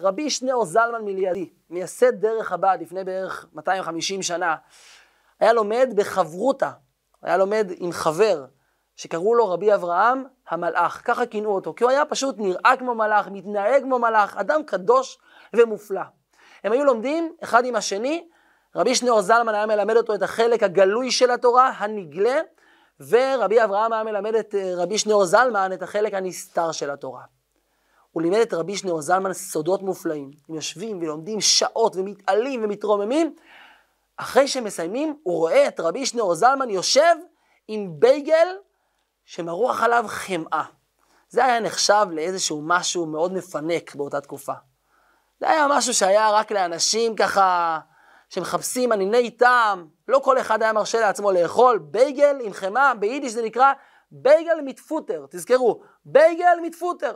רבי 0.00 0.30
שניאור 0.30 0.64
זלמן 0.64 1.04
מלידי, 1.04 1.50
מייסד 1.70 2.20
דרך 2.20 2.48
חב"ד 2.48 2.78
לפני 2.80 3.04
בערך 3.04 3.46
250 3.52 4.22
שנה, 4.22 4.56
היה 5.40 5.52
לומד 5.52 5.92
בחברותה, 5.96 6.70
היה 7.22 7.36
לומד 7.36 7.66
עם 7.76 7.92
חבר 7.92 8.44
שקראו 8.96 9.34
לו 9.34 9.50
רבי 9.50 9.74
אברהם 9.74 10.24
המלאך, 10.48 11.02
ככה 11.04 11.26
כינו 11.26 11.50
אותו, 11.50 11.74
כי 11.74 11.84
הוא 11.84 11.90
היה 11.90 12.04
פשוט 12.04 12.34
נראה 12.38 12.74
כמו 12.78 12.94
מלאך, 12.94 13.28
מתנהג 13.28 13.82
כמו 13.82 13.98
מלאך, 13.98 14.36
אדם 14.36 14.62
קדוש 14.62 15.18
ומופלא. 15.54 16.02
הם 16.64 16.72
היו 16.72 16.84
לומדים 16.84 17.32
אחד 17.42 17.64
עם 17.64 17.76
השני, 17.76 18.28
רבי 18.76 18.94
שניאור 18.94 19.22
זלמן 19.22 19.54
היה 19.54 19.66
מלמד 19.66 19.96
אותו 19.96 20.14
את 20.14 20.22
החלק 20.22 20.62
הגלוי 20.62 21.10
של 21.10 21.30
התורה, 21.30 21.68
הנגלה, 21.68 22.40
ורבי 23.00 23.64
אברהם 23.64 23.92
היה 23.92 24.04
מלמד 24.04 24.34
את 24.34 24.54
אה, 24.54 24.72
רבי 24.76 24.98
שניאור 24.98 25.24
זלמן 25.24 25.70
את 25.72 25.82
החלק 25.82 26.14
הנסתר 26.14 26.72
של 26.72 26.90
התורה. 26.90 27.22
הוא 28.10 28.22
לימד 28.22 28.38
את 28.38 28.54
רבי 28.54 28.76
שניאור 28.76 29.00
זלמן 29.00 29.32
סודות 29.32 29.82
מופלאים. 29.82 30.30
הם 30.48 30.54
יושבים 30.54 31.02
ולומדים 31.02 31.40
שעות 31.40 31.96
ומתעלים 31.96 32.64
ומתרוממים. 32.64 33.36
אחרי 34.16 34.48
שהם 34.48 34.64
מסיימים, 34.64 35.16
הוא 35.22 35.36
רואה 35.36 35.68
את 35.68 35.80
רבי 35.80 36.06
שניאור 36.06 36.34
זלמן 36.34 36.70
יושב 36.70 37.16
עם 37.68 38.00
בייגל 38.00 38.48
שמרוח 39.24 39.82
עליו 39.82 40.04
חמאה. 40.08 40.64
זה 41.28 41.44
היה 41.44 41.60
נחשב 41.60 42.06
לאיזשהו 42.10 42.62
משהו 42.64 43.06
מאוד 43.06 43.32
מפנק 43.32 43.94
באותה 43.94 44.20
תקופה. 44.20 44.52
זה 45.40 45.50
היה 45.50 45.66
משהו 45.70 45.94
שהיה 45.94 46.30
רק 46.30 46.52
לאנשים 46.52 47.16
ככה 47.16 47.78
שמחפשים 48.28 48.92
עניני 48.92 49.30
טעם. 49.30 49.97
לא 50.08 50.18
כל 50.18 50.38
אחד 50.38 50.62
היה 50.62 50.72
מרשה 50.72 51.00
לעצמו 51.00 51.32
לאכול 51.32 51.78
בייגל 51.78 52.36
עם 52.40 52.52
חמאה, 52.52 52.94
ביידיש 52.94 53.32
זה 53.32 53.42
נקרא 53.42 53.72
בייגל 54.10 54.60
מיט 54.64 54.85
פוטער. 54.85 55.26
תזכרו, 55.30 55.82
בייגל 56.04 56.58
מיט 56.62 56.79
פוטער. 56.79 57.12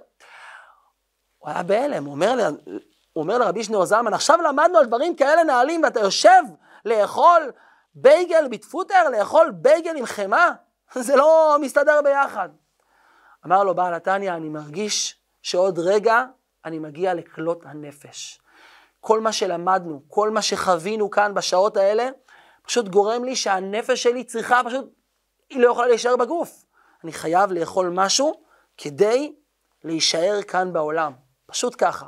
הוא 1.39 1.51
היה 1.51 1.63
בהלם, 1.63 2.05
הוא 2.05 2.13
אומר, 2.13 2.51
הוא 3.13 3.23
אומר 3.23 3.39
לרבי 3.39 3.65
שניאור 3.65 3.85
זלמן, 3.85 4.15
עכשיו 4.15 4.43
למדנו 4.43 4.79
על 4.79 4.87
דברים 4.87 5.17
כאלה 5.17 5.45
נעלים 5.45 5.83
ואתה 5.83 6.01
יושב 6.01 6.43
לאכול 6.85 7.53
בייגל 7.95 8.49
מיט 8.49 8.69
פוטער, 8.69 9.09
לאכול 9.09 9.51
בייגל 9.51 9.97
עם 9.97 10.07
חמאה? 10.07 10.51
זה 10.95 11.17
לא 11.17 11.57
מסתדר 11.61 12.01
ביחד. 12.05 12.49
אמר 13.47 13.65
לו 13.65 13.75
בעל 13.75 13.95
התניא, 13.95 14.33
אני 14.33 14.49
מרגיש 14.49 15.21
שעוד 15.43 15.79
רגע 15.79 16.25
אני 16.65 16.79
מגיע 16.79 17.15
לכלות 17.15 17.63
הנפש. 17.67 18.41
כל 19.01 19.21
מה 19.21 19.33
שלמדנו, 19.33 20.03
כל 20.09 20.31
מה 20.31 20.43
שחווינו 20.43 21.11
כאן 21.11 21.35
בשעות 21.35 21.77
האלה, 21.77 22.09
פשוט 22.63 22.89
גורם 22.89 23.25
לי 23.25 23.37
שהנפש 23.37 24.03
שלי 24.03 24.25
צריכה 24.25 24.61
פשוט, 24.67 24.85
היא 25.51 25.61
לא 25.61 25.71
יכולה 25.71 25.89
להישאר 25.89 26.17
בגוף. 26.17 26.65
אני 27.05 27.13
חייב 27.13 27.53
לאכול 27.53 27.89
משהו 27.89 28.43
כדי 28.77 29.35
להישאר 29.85 30.43
כאן 30.43 30.73
בעולם. 30.73 31.13
פשוט 31.47 31.75
ככה. 31.79 32.07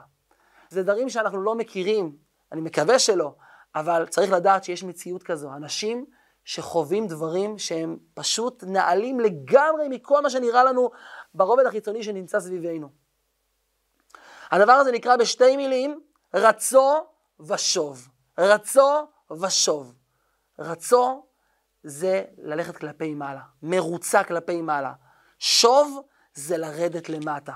זה 0.68 0.82
דברים 0.82 1.08
שאנחנו 1.08 1.42
לא 1.42 1.54
מכירים, 1.54 2.16
אני 2.52 2.60
מקווה 2.60 2.98
שלא, 2.98 3.34
אבל 3.74 4.06
צריך 4.06 4.32
לדעת 4.32 4.64
שיש 4.64 4.84
מציאות 4.84 5.22
כזו. 5.22 5.52
אנשים 5.52 6.06
שחווים 6.44 7.06
דברים 7.06 7.58
שהם 7.58 7.98
פשוט 8.14 8.64
נעלים 8.66 9.20
לגמרי 9.20 9.88
מכל 9.88 10.22
מה 10.22 10.30
שנראה 10.30 10.64
לנו 10.64 10.90
ברובד 11.34 11.66
החיצוני 11.66 12.02
שנמצא 12.02 12.40
סביבנו. 12.40 12.88
הדבר 14.50 14.72
הזה 14.72 14.92
נקרא 14.92 15.16
בשתי 15.16 15.56
מילים, 15.56 16.00
רצו 16.34 17.06
ושוב. 17.40 18.08
רצו 18.38 19.06
ושוב. 19.40 19.94
רצו 20.58 21.26
זה 21.82 22.24
ללכת 22.38 22.76
כלפי 22.76 23.14
מעלה, 23.14 23.40
מרוצה 23.62 24.24
כלפי 24.24 24.62
מעלה. 24.62 24.92
שוב 25.38 26.02
זה 26.34 26.56
לרדת 26.56 27.08
למטה. 27.08 27.52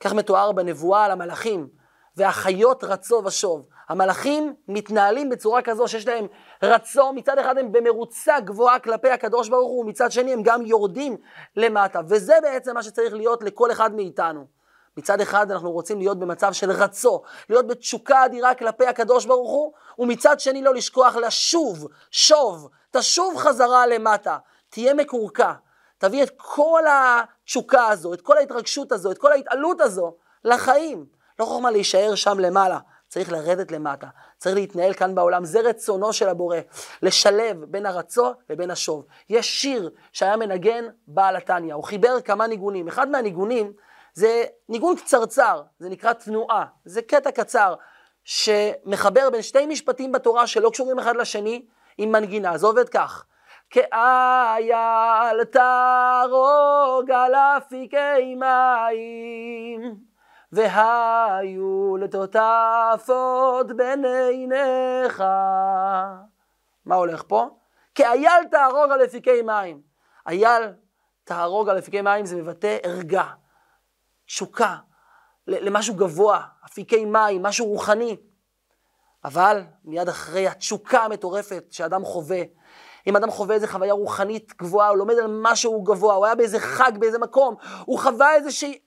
כך 0.00 0.12
מתואר 0.12 0.52
בנבואה 0.52 1.04
על 1.04 1.10
המלאכים, 1.10 1.68
והחיות 2.16 2.84
רצו 2.84 3.22
ושוב. 3.24 3.66
המלאכים 3.88 4.54
מתנהלים 4.68 5.30
בצורה 5.30 5.62
כזו 5.62 5.88
שיש 5.88 6.06
להם 6.06 6.26
רצו, 6.62 7.12
מצד 7.12 7.38
אחד 7.38 7.58
הם 7.58 7.72
במרוצה 7.72 8.40
גבוהה 8.40 8.78
כלפי 8.78 9.10
הקדוש 9.10 9.48
ברוך 9.48 9.68
הוא, 9.68 9.84
ומצד 9.84 10.12
שני 10.12 10.32
הם 10.32 10.42
גם 10.42 10.62
יורדים 10.66 11.16
למטה. 11.56 12.00
וזה 12.08 12.34
בעצם 12.42 12.74
מה 12.74 12.82
שצריך 12.82 13.14
להיות 13.14 13.42
לכל 13.42 13.72
אחד 13.72 13.94
מאיתנו. 13.94 14.46
מצד 14.96 15.20
אחד 15.20 15.50
אנחנו 15.50 15.72
רוצים 15.72 15.98
להיות 15.98 16.18
במצב 16.18 16.52
של 16.52 16.70
רצו, 16.70 17.22
להיות 17.50 17.66
בתשוקה 17.66 18.24
אדירה 18.24 18.54
כלפי 18.54 18.86
הקדוש 18.86 19.26
ברוך 19.26 19.50
הוא, 19.50 19.72
ומצד 19.98 20.40
שני 20.40 20.62
לא 20.62 20.74
לשכוח 20.74 21.16
לשוב, 21.16 21.88
שוב, 22.10 22.68
תשוב 22.90 23.36
חזרה 23.36 23.86
למטה, 23.86 24.38
תהיה 24.68 24.94
מקורקע, 24.94 25.52
תביא 25.98 26.22
את 26.22 26.30
כל 26.36 26.82
התשוקה 26.90 27.88
הזו, 27.88 28.14
את 28.14 28.20
כל 28.20 28.36
ההתרגשות 28.36 28.92
הזו, 28.92 29.10
את 29.10 29.18
כל 29.18 29.32
ההתעלות 29.32 29.80
הזו 29.80 30.16
לחיים. 30.44 31.06
לא 31.38 31.44
חוכמה 31.44 31.70
להישאר 31.70 32.14
שם 32.14 32.38
למעלה, 32.38 32.78
צריך 33.08 33.32
לרדת 33.32 33.72
למטה, 33.72 34.06
צריך 34.38 34.54
להתנהל 34.54 34.94
כאן 34.94 35.14
בעולם, 35.14 35.44
זה 35.44 35.60
רצונו 35.60 36.12
של 36.12 36.28
הבורא, 36.28 36.58
לשלב 37.02 37.64
בין 37.64 37.86
הרצו 37.86 38.32
לבין 38.50 38.70
השוב. 38.70 39.04
יש 39.28 39.62
שיר 39.62 39.90
שהיה 40.12 40.36
מנגן 40.36 40.84
בעל 41.06 41.36
התניא, 41.36 41.74
הוא 41.74 41.84
חיבר 41.84 42.20
כמה 42.20 42.46
ניגונים, 42.46 42.88
אחד 42.88 43.08
מהניגונים 43.08 43.72
זה 44.14 44.44
ניגון 44.68 44.96
קצרצר, 44.96 45.62
זה 45.78 45.88
נקרא 45.88 46.12
תנועה, 46.12 46.64
זה 46.84 47.02
קטע 47.02 47.30
קצר 47.30 47.74
שמחבר 48.24 49.30
בין 49.30 49.42
שתי 49.42 49.66
משפטים 49.66 50.12
בתורה 50.12 50.46
שלא 50.46 50.70
קשורים 50.70 50.98
אחד 50.98 51.16
לשני 51.16 51.66
עם 51.98 52.12
מנגינה, 52.12 52.58
זה 52.58 52.66
עובד 52.66 52.88
כך. 52.88 53.26
כאייל 53.70 55.44
תרוג 55.44 57.10
על 57.10 57.34
אפיקי 57.34 58.34
מים, 58.34 59.94
והיו 60.52 61.96
לטוטפות 61.96 63.76
בין 63.76 64.04
עיניך. 64.04 65.24
מה 66.84 66.94
הולך 66.94 67.22
פה? 67.28 67.48
כאייל 67.94 68.44
תהרוג 68.50 68.90
על 68.90 69.04
אפיקי 69.04 69.42
מים. 69.42 69.80
אייל 70.28 70.72
תהרוג 71.24 71.68
על 71.68 71.78
אפיקי 71.78 72.00
מים 72.00 72.26
זה 72.26 72.36
מבטא 72.36 72.76
ערגה, 72.82 73.24
תשוקה, 74.26 74.76
למשהו 75.46 75.94
גבוה, 75.94 76.42
אפיקי 76.66 77.04
מים, 77.04 77.42
משהו 77.42 77.66
רוחני. 77.66 78.16
אבל 79.24 79.62
מיד 79.84 80.08
אחרי 80.08 80.48
התשוקה 80.48 80.98
המטורפת 80.98 81.64
שאדם 81.70 82.04
חווה, 82.04 82.42
אם 83.06 83.16
אדם 83.16 83.30
חווה 83.30 83.54
איזה 83.54 83.68
חוויה 83.68 83.92
רוחנית 83.92 84.52
גבוהה, 84.58 84.88
הוא 84.88 84.96
לומד 84.96 85.14
על 85.14 85.26
משהו 85.42 85.82
גבוה, 85.82 86.14
הוא 86.14 86.26
היה 86.26 86.34
באיזה 86.34 86.60
חג, 86.60 86.92
באיזה 86.98 87.18
מקום, 87.18 87.54
הוא 87.84 87.98
חווה 87.98 88.34
איזושהי... 88.34 88.78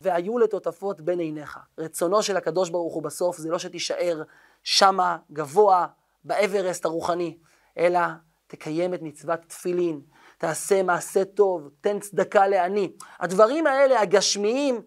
והיו 0.00 0.38
לטוטפות 0.38 1.00
בין 1.00 1.18
עיניך. 1.18 1.58
רצונו 1.78 2.22
של 2.22 2.36
הקדוש 2.36 2.70
ברוך 2.70 2.94
הוא 2.94 3.02
בסוף 3.02 3.36
זה 3.36 3.50
לא 3.50 3.58
שתישאר 3.58 4.22
שמה 4.62 5.18
גבוה 5.32 5.86
באברסט 6.24 6.84
הרוחני, 6.84 7.38
אלא 7.78 8.00
תקיים 8.46 8.94
את 8.94 9.02
מצוות 9.02 9.40
תפילין, 9.46 10.00
תעשה 10.40 10.82
מעשה 10.82 11.24
טוב, 11.24 11.68
תן 11.80 11.98
צדקה 11.98 12.46
לעני. 12.46 12.92
הדברים 13.20 13.66
האלה, 13.66 14.00
הגשמיים, 14.00 14.82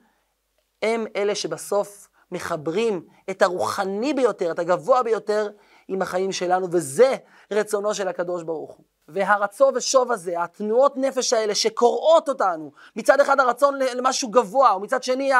הם 0.81 1.05
אלה 1.15 1.35
שבסוף 1.35 2.07
מחברים 2.31 3.05
את 3.29 3.41
הרוחני 3.41 4.13
ביותר, 4.13 4.51
את 4.51 4.59
הגבוה 4.59 5.03
ביותר, 5.03 5.49
עם 5.87 6.01
החיים 6.01 6.31
שלנו, 6.31 6.67
וזה 6.71 7.15
רצונו 7.51 7.93
של 7.93 8.07
הקדוש 8.07 8.43
ברוך 8.43 8.71
הוא. 8.71 8.85
והרצו 9.07 9.71
ושוב 9.75 10.11
הזה, 10.11 10.43
התנועות 10.43 10.97
נפש 10.97 11.33
האלה 11.33 11.55
שקורעות 11.55 12.29
אותנו, 12.29 12.71
מצד 12.95 13.19
אחד 13.19 13.39
הרצון 13.39 13.79
למשהו 13.79 14.29
גבוה, 14.29 14.75
ומצד 14.75 15.03
שני 15.03 15.31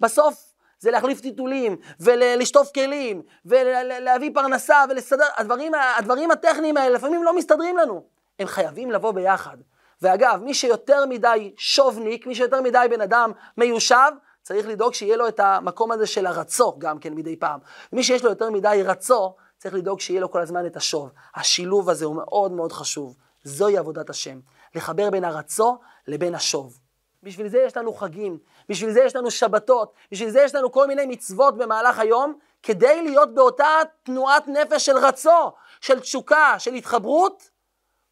בסוף 0.00 0.54
זה 0.78 0.90
להחליף 0.90 1.20
טיטולים, 1.20 1.76
ולשטוף 2.00 2.70
כלים, 2.74 3.22
ולהביא 3.46 4.30
פרנסה, 4.34 4.84
ולסדר, 4.90 5.26
הדברים, 5.36 5.72
הדברים 5.98 6.30
הטכניים 6.30 6.76
האלה 6.76 6.94
לפעמים 6.94 7.24
לא 7.24 7.36
מסתדרים 7.36 7.76
לנו, 7.76 8.15
הם 8.38 8.46
חייבים 8.46 8.90
לבוא 8.90 9.12
ביחד. 9.12 9.56
ואגב, 10.02 10.40
מי 10.44 10.54
שיותר 10.54 11.06
מדי 11.06 11.54
שובניק, 11.56 12.26
מי 12.26 12.34
שיותר 12.34 12.60
מדי 12.60 12.86
בן 12.90 13.00
אדם 13.00 13.32
מיושב, 13.56 14.12
צריך 14.42 14.66
לדאוג 14.66 14.94
שיהיה 14.94 15.16
לו 15.16 15.28
את 15.28 15.40
המקום 15.40 15.92
הזה 15.92 16.06
של 16.06 16.26
הרצו 16.26 16.74
גם 16.78 16.98
כן 16.98 17.14
מדי 17.14 17.36
פעם. 17.36 17.60
מי 17.92 18.04
שיש 18.04 18.24
לו 18.24 18.30
יותר 18.30 18.50
מדי 18.50 18.82
רצו, 18.84 19.34
צריך 19.58 19.74
לדאוג 19.74 20.00
שיהיה 20.00 20.20
לו 20.20 20.30
כל 20.30 20.40
הזמן 20.40 20.66
את 20.66 20.76
השוב. 20.76 21.10
השילוב 21.34 21.90
הזה 21.90 22.04
הוא 22.04 22.16
מאוד 22.16 22.52
מאוד 22.52 22.72
חשוב. 22.72 23.16
זוהי 23.44 23.78
עבודת 23.78 24.10
השם. 24.10 24.40
לחבר 24.74 25.10
בין 25.10 25.24
הרצו 25.24 25.78
לבין 26.08 26.34
השוב. 26.34 26.78
בשביל 27.22 27.48
זה 27.48 27.58
יש 27.58 27.76
לנו 27.76 27.92
חגים, 27.92 28.38
בשביל 28.68 28.90
זה 28.90 29.00
יש 29.00 29.16
לנו 29.16 29.30
שבתות, 29.30 29.92
בשביל 30.12 30.30
זה 30.30 30.40
יש 30.40 30.54
לנו 30.54 30.72
כל 30.72 30.86
מיני 30.86 31.06
מצוות 31.06 31.56
במהלך 31.56 31.98
היום, 31.98 32.38
כדי 32.62 33.02
להיות 33.02 33.34
באותה 33.34 33.68
תנועת 34.02 34.48
נפש 34.48 34.86
של 34.86 34.96
רצו, 34.96 35.52
של 35.80 36.00
תשוקה, 36.00 36.54
של 36.58 36.74
התחברות. 36.74 37.55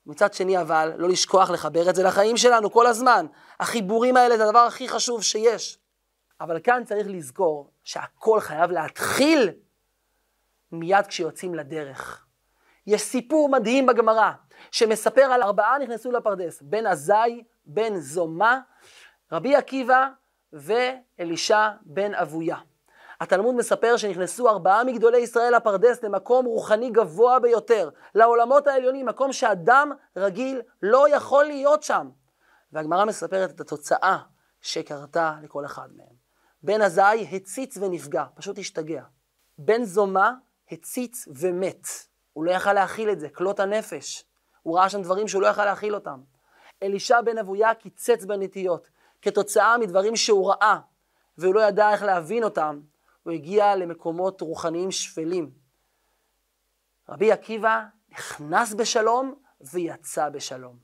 מצד 0.07 0.33
שני 0.33 0.61
אבל, 0.61 0.93
לא 0.97 1.09
לשכוח 1.09 1.51
לחבר 1.51 1.91
את 1.91 1.95
זה 1.95 2.03
לחיים 2.03 2.37
שלנו 2.37 2.71
כל 2.71 2.87
הזמן. 2.87 3.27
החיבורים 3.61 4.17
האלה 4.17 4.37
זה 4.37 4.45
הדבר 4.45 4.59
הכי 4.59 4.89
חשוב 4.89 5.23
שיש. 5.23 5.79
אבל 6.41 6.61
כאן 6.61 6.83
צריך 6.85 7.07
לזכור 7.11 7.71
שהכל 7.85 8.41
חייב 8.41 8.71
להתחיל 8.71 9.51
מיד 10.73 11.07
כשיוצאים 11.07 11.55
לדרך. 11.55 12.27
יש 12.87 13.03
סיפור 13.03 13.49
מדהים 13.49 13.87
בגמרא, 13.87 14.31
שמספר 14.71 15.23
על 15.23 15.43
ארבעה 15.43 15.79
נכנסו 15.79 16.13
לפרדס, 16.13 16.63
בן 16.63 16.87
עזאי, 16.87 17.45
בן 17.67 17.97
זומה, 17.97 18.61
רבי 19.33 19.57
עקיבא 19.57 20.09
ואלישע 20.53 21.69
בן 21.83 22.15
אבויה. 22.15 22.57
התלמוד 23.21 23.55
מספר 23.55 23.97
שנכנסו 23.97 24.49
ארבעה 24.49 24.85
מגדולי 24.85 25.19
ישראל 25.19 25.57
לפרדס 25.57 26.03
למקום 26.03 26.47
רוחני 26.47 26.91
גבוה 26.91 27.39
ביותר, 27.39 27.91
לעולמות 28.15 28.67
העליונים, 28.67 29.07
מקום 29.07 29.33
שאדם 29.33 29.93
רגיל 30.17 30.63
לא 30.83 31.17
יכול 31.17 31.45
להיות 31.45 31.83
שם. 31.83 32.11
והגמרא 32.73 33.05
מספרת 33.05 33.51
את 33.51 33.61
התוצאה 33.61 34.19
שקרתה 34.61 35.35
לכל 35.43 35.65
אחד 35.65 35.89
מהם. 35.97 36.15
בן 36.63 36.83
עזאי 36.83 37.29
הציץ 37.33 37.77
ונפגע, 37.77 38.25
פשוט 38.35 38.59
השתגע. 38.59 39.03
בן 39.59 39.85
זומה 39.85 40.35
הציץ 40.71 41.29
ומת. 41.41 41.87
הוא 42.33 42.45
לא 42.45 42.51
יכל 42.51 42.73
להכיל 42.73 43.11
את 43.11 43.21
זה, 43.21 43.29
כלות 43.29 43.61
הנפש. 43.61 44.25
הוא 44.63 44.79
ראה 44.79 44.89
שם 44.89 45.03
דברים 45.03 45.29
שהוא 45.29 45.43
לא 45.43 45.47
יכל 45.47 45.65
להכיל 45.65 45.95
אותם. 45.95 46.21
אלישע 46.83 47.21
בן 47.21 47.39
אבויה 47.39 47.75
קיצץ 47.75 48.25
בנטיות, 48.25 48.89
כתוצאה 49.23 49.79
מדברים 49.79 50.17
שהוא 50.17 50.51
ראה, 50.51 50.79
והוא 51.39 51.55
לא 51.55 51.61
ידע 51.61 51.93
איך 51.93 52.03
להבין 52.03 52.45
אותם, 52.45 52.81
הוא 53.25 53.33
הגיע 53.33 53.77
למקומות 53.77 54.41
רוחניים 54.41 54.91
שפלים. 54.91 55.51
רבי 57.09 57.33
עקיבא 57.33 57.85
נכנס 58.11 58.75
בשלום 58.75 59.35
ויצא 59.73 60.29
בשלום. 60.29 60.77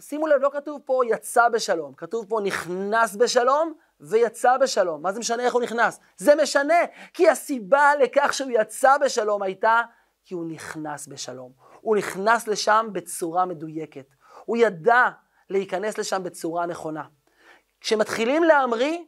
שימו 0.00 0.26
לב, 0.26 0.40
לא 0.40 0.50
כתוב 0.52 0.80
פה 0.84 1.00
יצא 1.06 1.48
בשלום, 1.48 1.94
כתוב 1.94 2.26
פה 2.28 2.40
נכנס 2.44 3.16
בשלום 3.16 3.74
ויצא 4.00 4.56
בשלום. 4.56 5.02
מה 5.02 5.12
זה 5.12 5.20
משנה 5.20 5.42
איך 5.42 5.54
הוא 5.54 5.62
נכנס? 5.62 6.00
זה 6.16 6.34
משנה, 6.42 6.74
כי 7.14 7.28
הסיבה 7.28 7.92
לכך 8.02 8.32
שהוא 8.32 8.50
יצא 8.54 8.98
בשלום 8.98 9.42
הייתה 9.42 9.82
כי 10.24 10.34
הוא 10.34 10.44
נכנס 10.46 11.06
בשלום. 11.06 11.52
הוא 11.80 11.96
נכנס 11.96 12.48
לשם 12.48 12.88
בצורה 12.92 13.44
מדויקת. 13.44 14.06
הוא 14.44 14.56
ידע 14.56 15.08
להיכנס 15.50 15.98
לשם 15.98 16.22
בצורה 16.22 16.66
נכונה. 16.66 17.04
כשמתחילים 17.80 18.44
להמריא, 18.44 18.98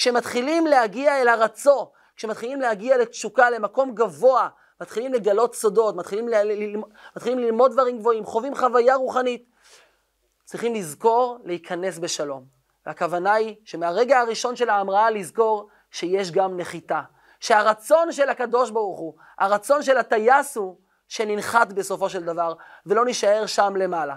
כשמתחילים 0.00 0.66
להגיע 0.66 1.20
אל 1.20 1.28
הרצו, 1.28 1.90
כשמתחילים 2.16 2.60
להגיע 2.60 2.98
לתשוקה, 2.98 3.50
למקום 3.50 3.94
גבוה, 3.94 4.48
מתחילים 4.80 5.12
לגלות 5.12 5.54
סודות, 5.54 5.96
מתחילים, 5.96 6.28
ל... 6.28 6.34
מתחילים 7.16 7.38
ללמוד 7.38 7.72
דברים 7.72 7.98
גבוהים, 7.98 8.24
חווים 8.24 8.54
חוויה 8.54 8.94
רוחנית, 8.94 9.44
צריכים 10.44 10.74
לזכור 10.74 11.38
להיכנס 11.44 11.98
בשלום. 11.98 12.44
והכוונה 12.86 13.32
היא 13.32 13.56
שמהרגע 13.64 14.18
הראשון 14.18 14.56
של 14.56 14.70
ההמראה 14.70 15.10
לזכור 15.10 15.68
שיש 15.90 16.30
גם 16.30 16.56
נחיתה. 16.60 17.00
שהרצון 17.40 18.12
של 18.12 18.28
הקדוש 18.28 18.70
ברוך 18.70 18.98
הוא, 18.98 19.14
הרצון 19.38 19.82
של 19.82 19.96
הטייס 19.96 20.56
הוא 20.56 20.76
שננחת 21.08 21.72
בסופו 21.72 22.10
של 22.10 22.24
דבר, 22.24 22.54
ולא 22.86 23.04
נישאר 23.04 23.46
שם 23.46 23.76
למעלה. 23.76 24.16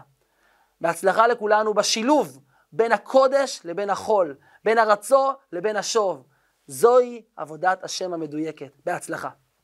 בהצלחה 0.82 1.28
לכולנו 1.28 1.74
בשילוב 1.74 2.40
בין 2.72 2.92
הקודש 2.92 3.62
לבין 3.64 3.90
החול, 3.90 4.36
בין 4.64 4.78
הרצו 4.78 5.32
לבין 5.52 5.76
השוב. 5.76 6.28
זוהי 6.68 7.22
עבודת 7.36 7.84
השם 7.84 8.14
המדויקת. 8.14 8.72
בהצלחה. 8.86 9.30